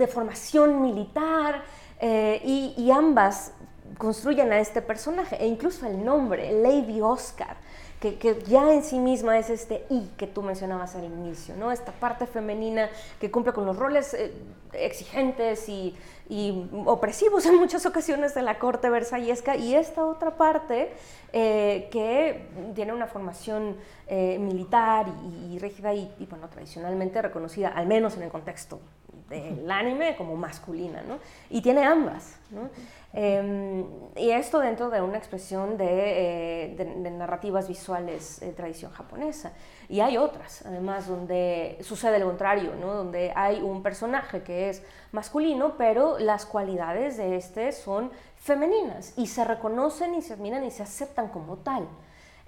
[0.07, 1.63] formación militar,
[1.99, 3.53] eh, y ambas
[3.98, 7.58] construyen a este personaje, e incluso el nombre, Lady Oscar,
[8.00, 11.72] que, que ya en sí misma es este I que tú mencionabas al inicio, ¿no?
[11.72, 12.89] Esta parte femenina
[13.20, 14.32] que cumple con los roles eh,
[14.74, 15.95] exigentes y,
[16.30, 20.93] y opresivos en muchas ocasiones de la corte versallesca, y esta otra parte
[21.34, 23.76] eh, que tiene una formación
[24.06, 28.80] eh, militar y, y rígida y, y, bueno, tradicionalmente reconocida, al menos en el contexto
[29.28, 31.18] del anime, como masculina, ¿no?
[31.50, 32.70] Y tiene ambas, ¿no?
[33.14, 33.86] Eh,
[34.16, 39.53] y esto dentro de una expresión de, eh, de, de narrativas visuales de tradición japonesa.
[39.89, 42.93] Y hay otras, además, donde sucede lo contrario, ¿no?
[42.93, 49.28] donde hay un personaje que es masculino, pero las cualidades de este son femeninas y
[49.28, 51.88] se reconocen y se admiran y se aceptan como tal.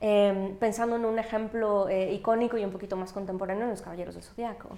[0.01, 4.15] Eh, pensando en un ejemplo eh, icónico y un poquito más contemporáneo en Los Caballeros
[4.15, 4.69] del Zodiaco,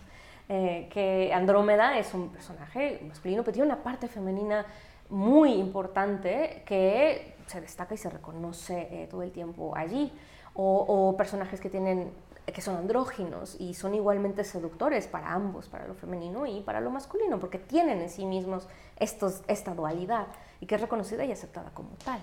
[0.50, 4.66] eh, que Andrómeda es un personaje masculino, pero tiene una parte femenina
[5.12, 10.12] muy importante que se destaca y se reconoce eh, todo el tiempo allí.
[10.54, 12.12] O, o, personajes que tienen
[12.46, 16.90] que son andróginos y son igualmente seductores para ambos, para lo femenino y para lo
[16.90, 20.28] masculino, porque tienen en sí mismos estos, esta dualidad
[20.60, 22.20] y que es reconocida y aceptada como tal.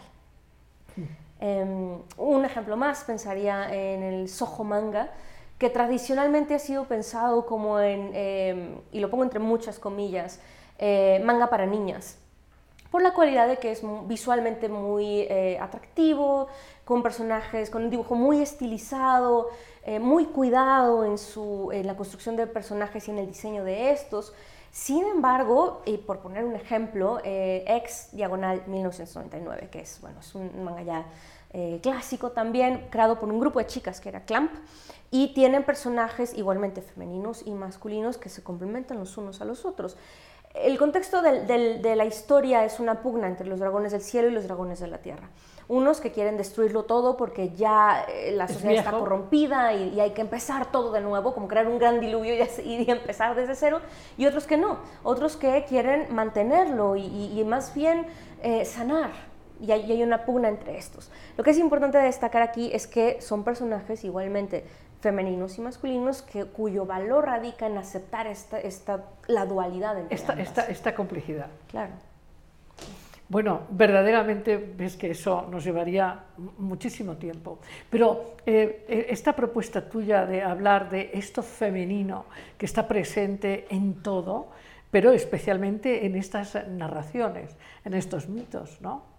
[1.41, 5.13] Eh, un ejemplo más pensaría en el soho manga,
[5.59, 10.41] que tradicionalmente ha sido pensado como en, eh, y lo pongo entre muchas comillas,
[10.79, 12.19] eh, manga para niñas,
[12.91, 16.49] por la cualidad de que es visualmente muy eh, atractivo,
[16.85, 19.51] con personajes, con un dibujo muy estilizado,
[19.85, 23.91] eh, muy cuidado en, su, en la construcción de personajes y en el diseño de
[23.91, 24.33] estos.
[24.71, 30.35] Sin embargo, y por poner un ejemplo, eh, Ex Diagonal 1999, que es, bueno, es
[30.35, 31.07] un manga ya
[31.51, 34.53] eh, clásico también, creado por un grupo de chicas que era Clamp,
[35.11, 39.97] y tienen personajes igualmente femeninos y masculinos que se complementan los unos a los otros.
[40.63, 44.29] El contexto del, del, de la historia es una pugna entre los dragones del cielo
[44.29, 45.31] y los dragones de la tierra.
[45.69, 50.11] Unos que quieren destruirlo todo porque ya eh, la sociedad está corrompida y, y, hay
[50.13, 53.81] que empezar todo de nuevo, como crear un gran diluvio y, y empezar desde cero,
[54.17, 58.07] y otros que no, otros que quieren mantenerlo y, y más bien
[58.43, 59.11] eh, sanar
[59.61, 61.11] y hay, y hay una pugna entre estos.
[61.37, 64.65] Lo que es importante destacar aquí es que son personajes igualmente
[65.01, 70.33] femeninos y masculinos que, cuyo valor radica en aceptar esta, esta, la dualidad entre Esta,
[70.33, 70.49] ambas.
[70.49, 71.49] esta, esta complejidad.
[71.69, 71.93] Claro.
[73.29, 76.25] Bueno, verdaderamente ves que eso nos llevaría
[76.57, 77.59] muchísimo tiempo.
[77.91, 82.25] Pero eh, eh, esta propuesta tuya de hablar de esto femenino
[82.57, 84.49] que está presente en todo,
[84.91, 89.18] pero especialmente en estas narraciones, en estos mitos, ¿no?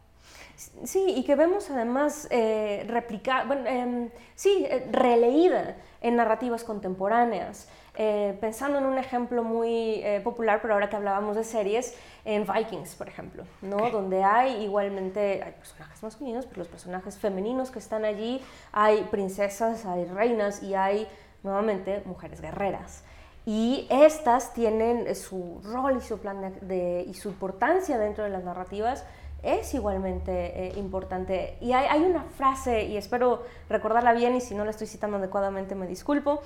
[0.83, 7.69] Sí, y que vemos además eh, replicar, bueno, em, sí, eh, releída en narrativas contemporáneas.
[8.01, 12.45] Eh, pensando en un ejemplo muy eh, popular, pero ahora que hablábamos de series, en
[12.45, 13.89] Vikings, por ejemplo, ¿no?
[13.89, 18.41] donde hay igualmente hay personajes masculinos, pero los personajes femeninos que están allí,
[18.71, 21.07] hay princesas, hay reinas y hay
[21.43, 23.03] nuevamente mujeres guerreras.
[23.45, 28.29] Y estas tienen su rol y su plan de, de- y su importancia dentro de
[28.29, 29.03] las narrativas
[29.43, 30.31] es igualmente
[30.67, 31.57] eh, importante.
[31.61, 35.75] Y hay, una frase, y espero recordarla bien, y si no la estoy citando adecuadamente
[35.75, 36.41] me disculpo,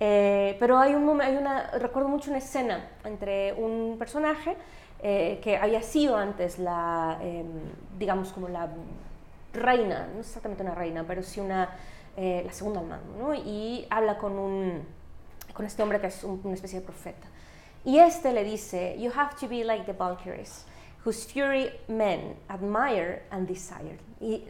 [0.00, 4.56] eh, pero hay, un, hay una, recuerdo mucho una escena entre un personaje
[5.02, 7.46] eh, que había sido antes la, em,
[7.98, 8.68] digamos, como la
[9.52, 11.70] reina, no exactamente una reina, pero sí una,
[12.16, 13.34] la segunda al mando.
[13.34, 14.82] Y habla con, un,
[15.52, 17.26] con este hombre que es un- una especie de profeta.
[17.84, 20.64] Y este le dice, you have to be like the Valkyries,
[21.04, 23.98] whose fury men admire and desire.
[24.20, 24.44] Y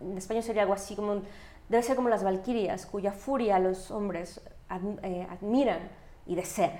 [0.00, 1.22] en español sería algo así como,
[1.68, 5.80] debe ser como las valquirias, cuya furia los hombres ad- eh, admiran
[6.26, 6.72] y desean.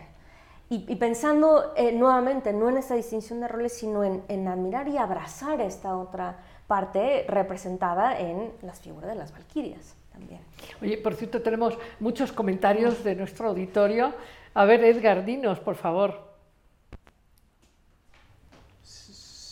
[0.68, 4.88] Y, y pensando eh, nuevamente, no en esta distinción de roles, sino en, en admirar
[4.88, 10.40] y abrazar esta otra parte representada en las figuras de las valquirias también.
[10.82, 14.12] Oye, por cierto, tenemos muchos comentarios de nuestro auditorio.
[14.54, 16.25] A ver, Edgar, dinos, por favor.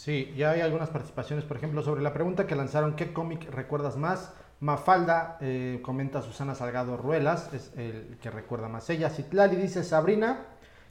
[0.05, 3.97] Sí, ya hay algunas participaciones, por ejemplo, sobre la pregunta que lanzaron, ¿qué cómic recuerdas
[3.97, 4.35] más?
[4.61, 9.09] Mafalda, eh, comenta Susana Salgado Ruelas, es el que recuerda más ella.
[9.09, 10.41] Citlali dice Sabrina,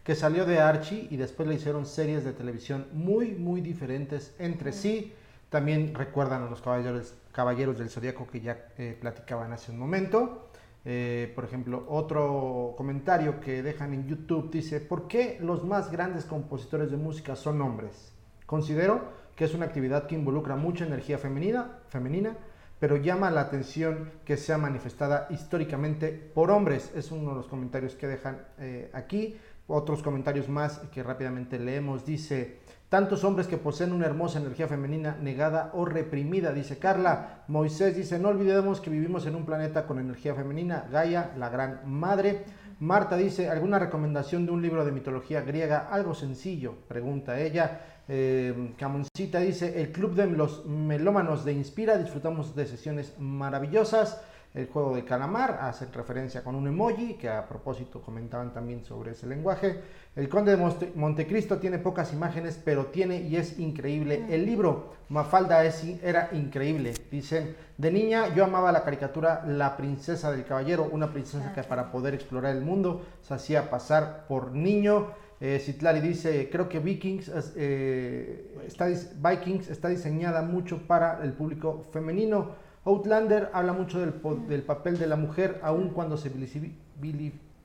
[0.04, 4.72] que salió de Archie y después le hicieron series de televisión muy, muy diferentes entre
[4.72, 5.14] sí.
[5.52, 10.50] También recuerdan a los caballeros, caballeros del Zodíaco que ya eh, platicaban hace un momento.
[10.86, 16.26] Eh, por ejemplo, otro comentario que dejan en YouTube dice, ¿por qué los más grandes
[16.26, 18.13] compositores de música son hombres?
[18.54, 19.02] Considero
[19.36, 22.38] que es una actividad que involucra mucha energía femenina, femenina,
[22.80, 26.92] pero llama la atención que sea manifestada históricamente por hombres.
[26.96, 29.40] Es uno de los comentarios que dejan eh, aquí.
[29.66, 32.06] Otros comentarios más que rápidamente leemos.
[32.06, 37.46] Dice, tantos hombres que poseen una hermosa energía femenina negada o reprimida, dice Carla.
[37.48, 41.82] Moisés dice, no olvidemos que vivimos en un planeta con energía femenina, Gaia, la gran
[41.86, 42.44] madre.
[42.80, 45.88] Marta dice, ¿alguna recomendación de un libro de mitología griega?
[45.90, 47.80] Algo sencillo, pregunta ella.
[48.10, 54.22] Eh, Camoncita dice, el club de los melómanos de Inspira, disfrutamos de sesiones maravillosas.
[54.54, 59.14] El juego de calamar hace referencia con un emoji, que a propósito comentaban también sobre
[59.14, 59.80] ese lenguaje.
[60.16, 64.24] El conde de Monte- Montecristo tiene pocas imágenes, pero tiene y es increíble.
[64.30, 66.94] El libro Mafalda es, era increíble.
[67.10, 71.92] Dicen, de niña yo amaba la caricatura La princesa del caballero, una princesa que para
[71.92, 75.08] poder explorar el mundo se hacía pasar por niño.
[75.46, 81.84] Eh, Citlali dice, creo que Vikings, eh, está, Vikings está diseñada mucho para el público
[81.92, 82.52] femenino.
[82.86, 84.14] Outlander habla mucho del,
[84.48, 86.32] del papel de la mujer, aun cuando se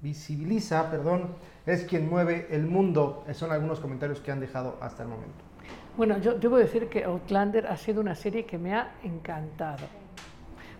[0.01, 3.22] visibiliza, perdón, es quien mueve el mundo.
[3.29, 5.45] Eh, Son algunos comentarios que han dejado hasta el momento.
[5.97, 9.87] Bueno, yo debo decir que Outlander ha sido una serie que me ha encantado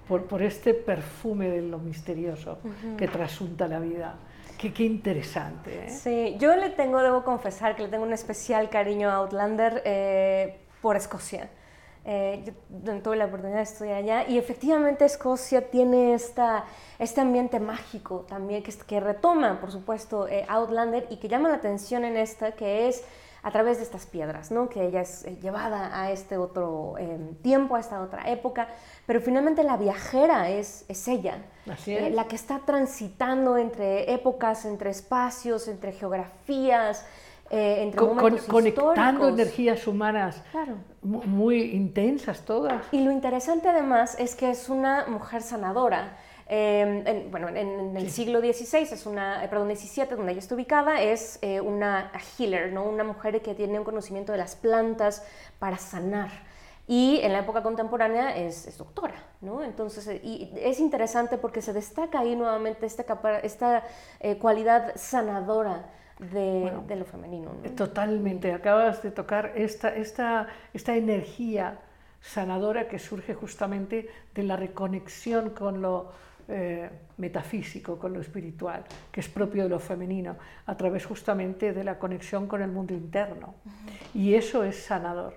[0.09, 2.59] por, por este perfume de lo misterioso
[2.97, 4.17] que trasunta la vida.
[4.59, 5.87] Qué, qué interesante.
[5.87, 5.91] ¿eh?
[5.91, 10.59] Sí, yo le tengo, debo confesar que le tengo un especial cariño a Outlander eh,
[10.83, 11.49] por Escocia.
[12.05, 16.65] Eh, yo tuve la oportunidad de estudiar allá y efectivamente Escocia tiene esta,
[16.99, 21.57] este ambiente mágico también que, que retoma, por supuesto, eh, Outlander y que llama la
[21.57, 23.05] atención en esta, que es
[23.43, 24.69] a través de estas piedras, ¿no?
[24.69, 28.69] que ella es eh, llevada a este otro eh, tiempo, a esta otra época,
[29.07, 31.39] pero finalmente la viajera es, es ella,
[31.71, 32.15] Así eh, es.
[32.15, 37.07] la que está transitando entre épocas, entre espacios, entre geografías,
[37.51, 39.29] eh, entre Con- momentos conectando históricos.
[39.41, 40.75] energías humanas Claro.
[41.03, 42.83] muy intensas todas.
[42.93, 46.17] Y lo interesante además es que es una mujer sanadora.
[46.51, 50.55] Eh, en, bueno, en, el siglo XVI, es una, eh, perdón, XVII, donde ella está
[50.55, 52.85] ubicada, es eh, una healer, ¿no?
[52.85, 55.23] una mujer que tiene un conocimiento de las plantas
[55.59, 56.31] para sanar.
[56.87, 59.63] Y en la época contemporánea es, es doctora, ¿no?
[59.63, 63.83] Entonces, eh, y es interesante porque se destaca ahí nuevamente esta, capa- esta
[64.21, 65.85] eh, cualidad sanadora
[66.19, 67.51] de, de lo femenino.
[67.63, 67.71] ¿no?
[67.73, 71.79] Totalmente, acabas de tocar esta, esta, esta energía
[72.23, 76.11] sanadora que surge justamente de la reconexión con lo
[76.49, 76.89] eh,
[77.19, 80.37] metafísico, con lo espiritual, que es propio de lo femenino,
[80.67, 83.55] a través justamente de la conexión con el mundo interno.
[84.15, 85.35] Y eso es sanador.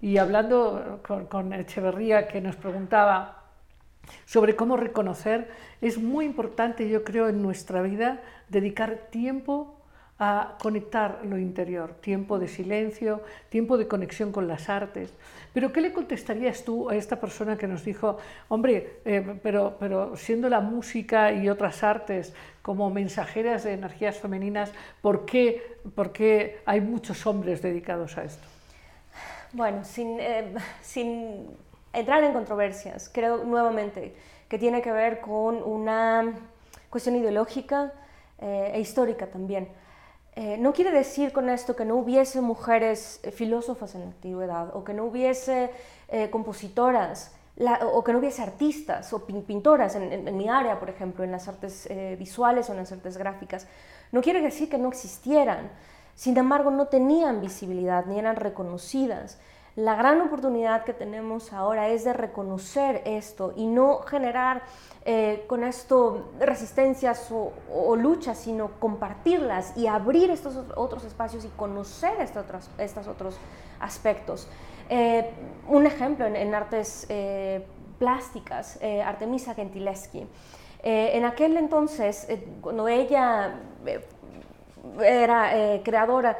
[0.00, 3.44] Y hablando con, con Echeverría, que nos preguntaba
[4.24, 9.79] sobre cómo reconocer, es muy importante, yo creo, en nuestra vida dedicar tiempo
[10.22, 15.14] a conectar lo interior, tiempo de silencio, tiempo de conexión con las artes.
[15.54, 18.18] Pero ¿qué le contestarías tú a esta persona que nos dijo,
[18.48, 24.72] hombre, eh, pero, pero siendo la música y otras artes como mensajeras de energías femeninas,
[25.00, 28.46] ¿por qué, por qué hay muchos hombres dedicados a esto?
[29.54, 31.46] Bueno, sin, eh, sin
[31.94, 34.14] entrar en controversias, creo nuevamente
[34.50, 36.34] que tiene que ver con una
[36.90, 37.94] cuestión ideológica
[38.38, 39.79] eh, e histórica también.
[40.36, 44.76] Eh, no quiere decir con esto que no hubiese mujeres eh, filósofas en la antigüedad
[44.76, 45.70] o que no hubiese
[46.08, 47.34] eh, compositoras
[47.92, 51.86] o que no hubiese artistas o pintoras en, mi área, por ejemplo, en las artes
[52.18, 53.66] visuales o en las artes gráficas.
[54.12, 55.70] No quiere decir que no existieran.
[56.14, 59.38] Sin embargo, no tenían visibilidad ni eran reconocidas.
[59.80, 64.60] La gran oportunidad que tenemos ahora es de reconocer esto y no generar
[65.06, 72.12] eh, con esto resistencias o, luchas, sino compartirlas y abrir estos otros espacios y conocer
[72.20, 73.38] estos otros, estos otros
[73.80, 74.48] aspectos.
[74.90, 75.30] Eh,
[75.66, 77.64] un ejemplo en, artes eh,
[77.98, 80.26] plásticas, Artemisa Gentileschi.
[80.82, 82.28] en aquel entonces,
[82.60, 83.54] cuando ella
[85.02, 86.36] era creadora,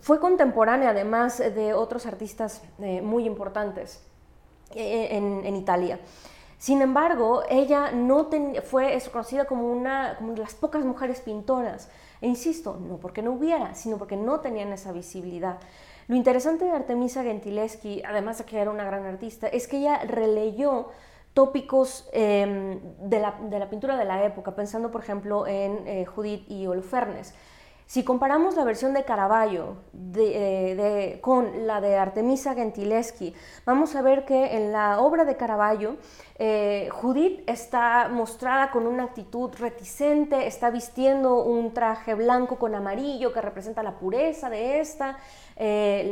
[0.00, 4.02] fue contemporánea además de otros artistas muy importantes
[4.74, 6.00] en Italia.
[6.58, 8.30] Sin embargo, ella no
[8.64, 11.90] fue conocida como una, de las pocas mujeres pintoras.
[12.20, 15.58] E insisto, no porque no hubiera, sino porque no tenían esa visibilidad.
[16.08, 19.98] Lo interesante de Artemisa Gentileschi, además de que era una gran artista, es que ella
[20.04, 20.88] releyó
[21.34, 26.66] tópicos em, de, la, pintura de la época, pensando por ejemplo en eh, Judith y
[26.66, 27.34] Holofernes.
[27.86, 29.76] Si comparamos la versión de Caravaggio
[30.16, 33.32] eh, con la de Artemisa Gentileschi,
[33.64, 35.96] vamos a ver que en la obra de Caravaggio,
[36.36, 43.32] eh, Judith está mostrada con una actitud reticente, está vistiendo un traje blanco con amarillo
[43.32, 45.18] que representa la pureza de esta,
[45.54, 46.10] eh,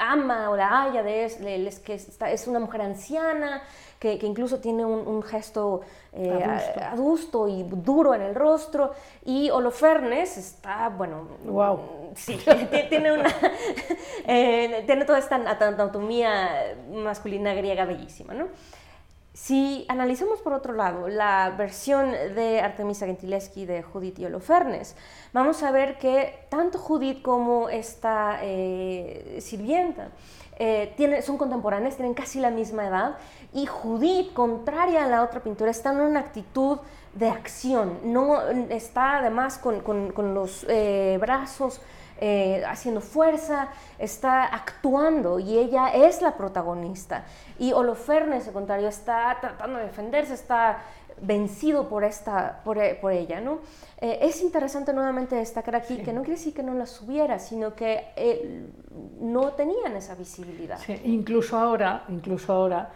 [0.00, 3.62] ama o la haya de, es, que es una mujer anciana,
[4.00, 5.82] que, incluso tiene un, gesto
[6.12, 6.42] eh,
[6.90, 7.46] adusto.
[7.46, 8.92] y duro en el rostro.
[9.24, 11.78] Y Holofernes está, bueno, wow.
[12.16, 12.40] sí,
[12.88, 13.28] tiene, una,
[14.26, 18.48] eh, tiene toda esta anatomía masculina griega bellísima, ¿no?
[19.42, 24.96] Si analizamos por otro lado la versión de Artemisa Gentileschi de Judith y Holofernes,
[25.32, 30.08] vamos a ver que tanto Judith como esta eh, sirvienta
[30.58, 33.16] eh, son contemporáneas, tienen casi la misma edad,
[33.54, 36.78] y Judith, contraria a la otra pintura, está en una actitud
[37.14, 41.80] de acción, no está además con, con, los eh, brazos
[42.20, 43.68] eh, haciendo fuerza,
[43.98, 47.24] está actuando y ella es la protagonista.
[47.58, 50.82] Y Holofernes, al contrario, está tratando de defenderse, está
[51.22, 53.40] vencido por, esta, por, eh, por ella.
[53.40, 53.60] ¿no?
[53.98, 57.74] Eh, es interesante nuevamente destacar aquí que no quiere decir que no las hubiera, sino
[57.74, 58.68] que
[59.18, 60.78] no tenían esa visibilidad.
[60.78, 62.90] Sí, incluso ahora, incluso ahora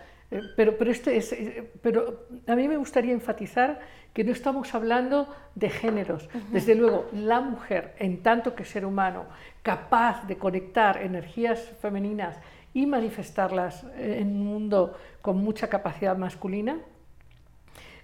[0.57, 1.35] pero, pero, este es,
[1.83, 3.81] pero a mí me gustaría enfatizar
[4.13, 6.29] que no estamos hablando de géneros.
[6.51, 9.27] Desde luego, la mujer, en tanto que ser humano,
[9.63, 12.39] capaz de conectar energías femeninas
[12.73, 16.79] y manifestarlas en un mundo con mucha capacidad masculina,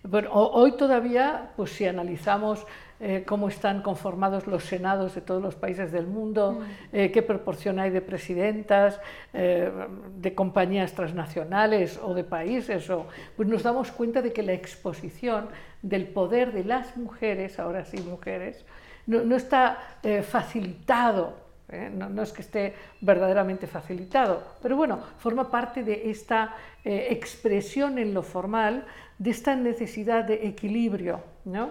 [0.02, 2.66] bueno, hoy todavía, pues si analizamos
[3.02, 6.64] eh, cómo están conformados los senados de todos los países del mundo, mm.
[6.92, 9.00] eh, qué proporción hay de presidentas,
[9.32, 9.72] eh,
[10.18, 13.06] de compañías transnacionales o de países, o,
[13.38, 15.48] pues nos damos cuenta de que la exposición
[15.80, 18.66] del poder de las mujeres, ahora sí mujeres,
[19.06, 19.78] no, no está
[20.22, 21.48] facilitado
[21.92, 28.12] no, no, es que esté verdaderamente facilitado, pero bueno, forma parte de esta expresión en
[28.12, 28.84] lo formal
[29.18, 31.70] de esta necesidad de equilibrio, ¿no?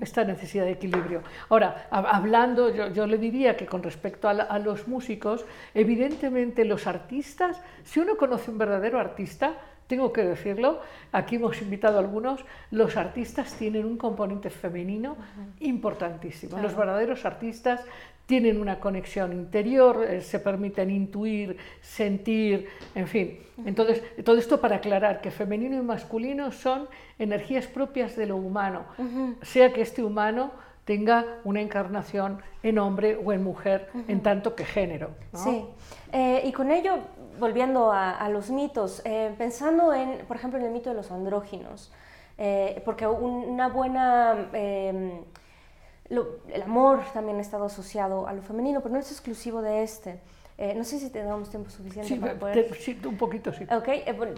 [0.00, 1.22] Esta necesidad de equilibrio.
[1.48, 5.44] Ahora, hablando, yo, le diría que con respecto a, los músicos,
[5.74, 9.54] evidentemente los artistas, si uno conoce un verdadero artista,
[9.88, 10.80] tengo que decirlo,
[11.10, 15.16] aquí hemos invitado a algunos, los artistas tienen un componente femenino
[15.58, 16.58] importantísimo.
[16.58, 17.84] Los verdaderos artistas
[18.30, 23.40] tienen una conexión interior, eh, se permiten intuir, sentir, en fin.
[23.66, 26.86] Entonces, todo esto para aclarar que femenino y masculino son
[27.18, 28.84] energías propias de lo humano,
[29.42, 30.52] sea que este humano
[30.84, 35.10] tenga una encarnación en hombre o en mujer, en tanto que género.
[35.34, 35.64] Sí,
[36.12, 36.98] eh, y con ello
[37.40, 41.92] volviendo a, los mitos, eh, pensando en, por ejemplo, en el mito de los andróginos,
[42.38, 44.50] eh, porque una buena...
[46.10, 49.82] Em, el amor también ha estado asociado a lo femenino, pero no es exclusivo de
[49.82, 50.20] este.
[50.58, 52.74] Eh, no sé si tenemos tiempo suficiente para poder...
[52.74, 53.64] sí, un poquito, sí.
[53.64, 53.88] Ok,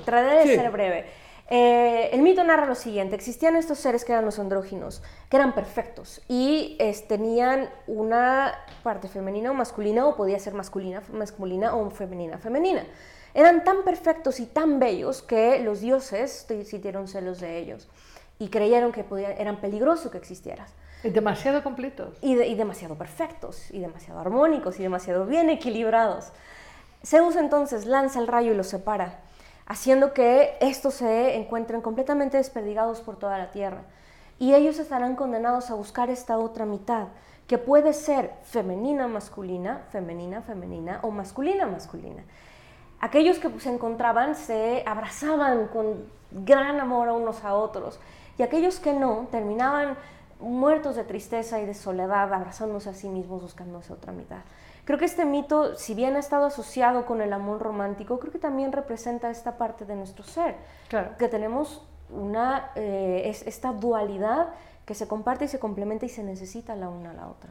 [0.05, 1.07] trataré de ser breve.
[1.51, 6.23] el mito narra lo siguiente, existían estos seres que eran los andróginos, que eran perfectos
[6.29, 6.79] y
[7.09, 8.55] tenían una
[8.85, 12.87] parte femenina o masculina, o podía ser masculina, masculina o femenina, femenina.
[13.35, 17.89] Eran tan perfectos y tan bellos que los dioses sintieron celos de ellos
[18.39, 19.05] y creyeron que
[19.39, 20.73] eran peligroso que existieras.
[21.03, 22.17] Demasiado completos.
[22.21, 26.33] Y, demasiado perfectos, y demasiado armónicos, y demasiado bien equilibrados.
[27.05, 29.21] Zeus entonces lanza el rayo y los separa,
[29.67, 33.83] haciendo que estos se encuentren completamente desperdigados por toda la tierra.
[34.39, 37.09] Y ellos estarán condenados a buscar esta otra mitad,
[37.49, 42.23] que puede ser femenina, masculina, femenina, femenina o masculina, masculina.
[43.01, 47.99] Aquellos que se encontraban se abrazaban con gran amor a unos a otros
[48.39, 49.97] y aquellos que no terminaban
[50.43, 54.41] muertos de tristeza y de soledad, abrazándose a sí mismos, buscándose otra mitad.
[54.85, 58.39] Creo que este mito, si bien ha estado asociado con el amor romántico, creo que
[58.39, 60.57] también representa esta parte de nuestro ser,
[61.19, 64.49] que tenemos una, eh, esta dualidad
[64.85, 67.51] que se comparte y se complementa y se necesita la una a la otra.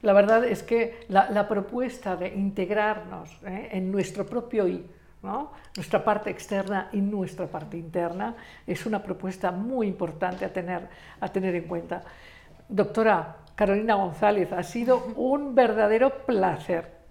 [0.00, 3.68] La verdad es que la, propuesta de integrarnos ¿eh?
[3.72, 4.86] en nuestro propio y
[5.76, 8.34] nuestra parte externa y nuestra parte interna,
[8.66, 10.88] es una propuesta muy importante a tener,
[11.20, 12.02] a tener en cuenta.
[12.68, 17.01] Doctora Carolina González, ha sido un verdadero placer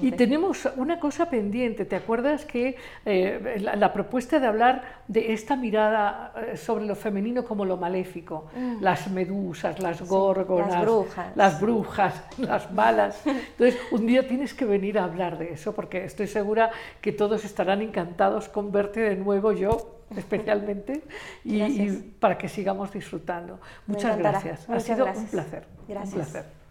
[0.00, 5.56] y tenemos una cosa pendiente, ¿te acuerdas que eh, la, propuesta de hablar de esta
[5.56, 8.80] mirada eh, sobre lo femenino como lo maléfico, mm.
[8.80, 11.36] las medusas, las górgonas, las brujas.
[11.36, 13.22] las brujas, las balas.
[13.26, 16.70] Entonces, un día tienes que venir a hablar de eso, porque estoy segura
[17.00, 21.02] que todos estarán encantados con verte de nuevo, yo especialmente,
[21.44, 23.60] y, para que sigamos disfrutando.
[23.86, 25.66] Muchas gracias, ha sido un placer.
[25.86, 26.14] Gracias.
[26.14, 26.61] Un placer.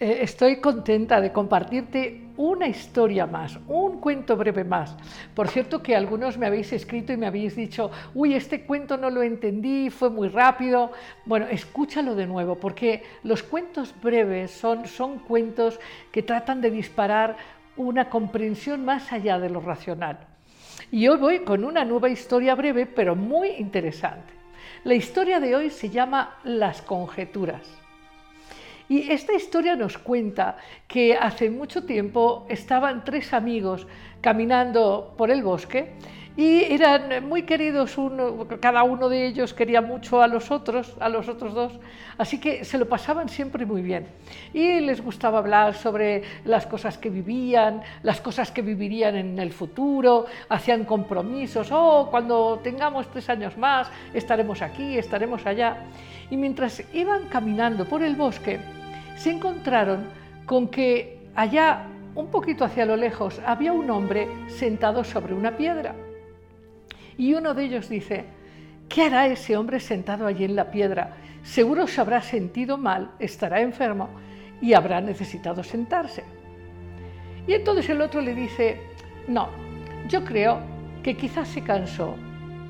[0.00, 4.96] Eh, estoy contenta de compartirte una historia más, un cuento breve más.
[5.34, 9.10] Por cierto que algunos me habéis escrito y me habéis dicho, uy, este cuento no
[9.10, 10.92] lo entendí, fue muy rápido.
[11.24, 15.80] Bueno, escúchalo de nuevo, porque los cuentos breves son, son cuentos
[16.12, 17.36] que tratan de disparar
[17.76, 20.20] una comprensión más allá de lo racional.
[20.92, 24.32] Y hoy voy con una nueva historia breve, pero muy interesante.
[24.84, 27.87] La historia de hoy se llama Las conjeturas.
[28.88, 30.56] Y esta historia nos cuenta
[30.86, 33.86] que hace mucho tiempo estaban tres amigos
[34.22, 35.92] caminando por el bosque
[36.38, 41.08] y eran muy queridos, uno, cada uno de ellos quería mucho a los otros, a
[41.08, 41.72] los otros dos,
[42.16, 44.06] así que se lo pasaban siempre muy bien.
[44.54, 49.52] Y les gustaba hablar sobre las cosas que vivían, las cosas que vivirían en el
[49.52, 55.78] futuro, hacían compromisos, oh, cuando tengamos tres años más estaremos aquí, estaremos allá.
[56.30, 58.60] Y mientras iban caminando por el bosque,
[59.18, 60.06] se encontraron
[60.46, 65.94] con que allá, un poquito hacia lo lejos, había un hombre sentado sobre una piedra.
[67.16, 68.24] Y uno de ellos dice,
[68.88, 71.16] ¿qué hará ese hombre sentado allí en la piedra?
[71.42, 74.08] Seguro se habrá sentido mal, estará enfermo
[74.60, 76.22] y habrá necesitado sentarse.
[77.46, 78.80] Y entonces el otro le dice,
[79.26, 79.48] no,
[80.08, 80.60] yo creo
[81.02, 82.14] que quizás se cansó,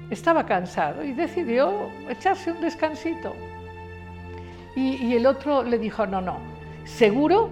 [0.09, 3.35] estaba cansado y decidió echarse un descansito.
[4.78, 6.38] Y, el otro le dijo, no, no,
[6.84, 7.50] seguro,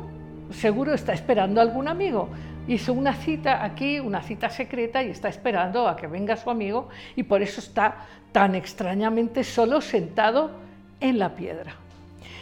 [0.52, 2.28] seguro está esperando a algún amigo.
[2.68, 6.88] Hizo una cita aquí, una cita secreta, y está esperando a que venga su amigo,
[7.16, 10.52] y por eso está tan extrañamente solo sentado
[11.00, 11.74] en la piedra.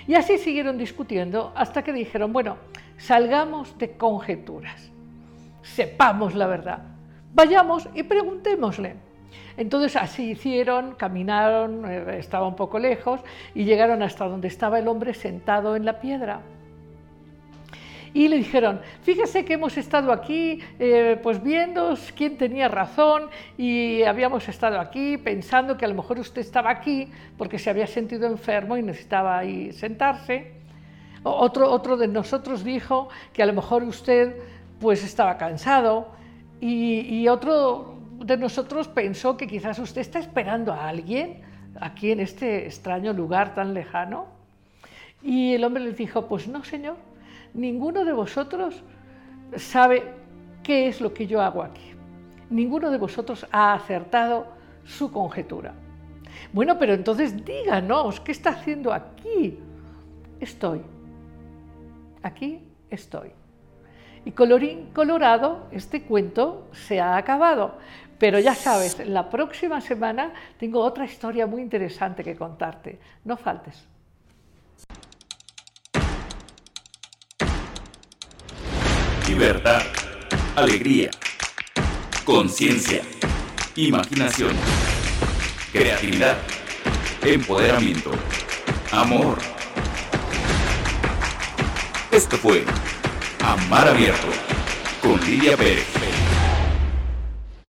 [0.07, 2.59] Y así siguieron discutiendo hasta que dijeron, bueno,
[2.99, 4.91] salgamos de conjeturas,
[5.63, 6.81] sepamos la verdad,
[7.33, 8.97] vayamos y preguntémosle.
[9.57, 13.21] Entonces así hicieron, caminaron, eh, estaba un poco lejos
[13.55, 16.41] y llegaron hasta donde estaba el hombre sentado en la piedra.
[18.15, 23.29] Y le dijeron, fíjese que hemos estado aquí eh, pues viendo quién tenía razón
[23.59, 27.89] y habíamos estado aquí pensando que a lo mejor usted estaba aquí porque se había
[27.89, 30.53] sentido enfermo y necesitaba ahí sentarse.
[31.25, 34.37] Otro, otro de nosotros dijo que a lo mejor usted
[34.79, 36.07] pues estaba cansado
[36.61, 41.43] y, y otro de nosotros pensó que quizás usted está esperando a alguien
[41.81, 44.27] aquí en este extraño lugar tan lejano.
[45.23, 46.97] Y el hombre le dijo, pues no, señor,
[47.55, 48.83] ninguno de vosotros
[49.57, 50.13] sabe
[50.63, 51.93] qué es lo que yo hago aquí.
[52.51, 54.47] Ninguno de vosotros ha acertado
[54.85, 55.75] su conjetura.
[56.53, 59.59] Bueno, pero entonces díganos, ¿qué está haciendo aquí?
[60.41, 60.83] Estoy.
[62.23, 62.61] Aquí
[62.91, 63.31] estoy.
[64.25, 67.79] Y colorín colorado, este cuento se ha acabado.
[68.19, 72.99] Pero ya sabes, la próxima semana tengo otra historia muy interesante que contarte.
[73.25, 73.85] No faltes.
[79.29, 79.83] Libertad,
[80.55, 81.11] alegría,
[82.25, 83.03] conciencia,
[83.75, 84.53] imaginación,
[85.73, 86.37] creatividad,
[87.23, 88.13] empoderamiento,
[88.93, 89.39] amor.
[92.13, 92.65] Esto fue
[93.43, 94.29] Amar Abierto
[95.03, 95.94] con Lidia Pérez.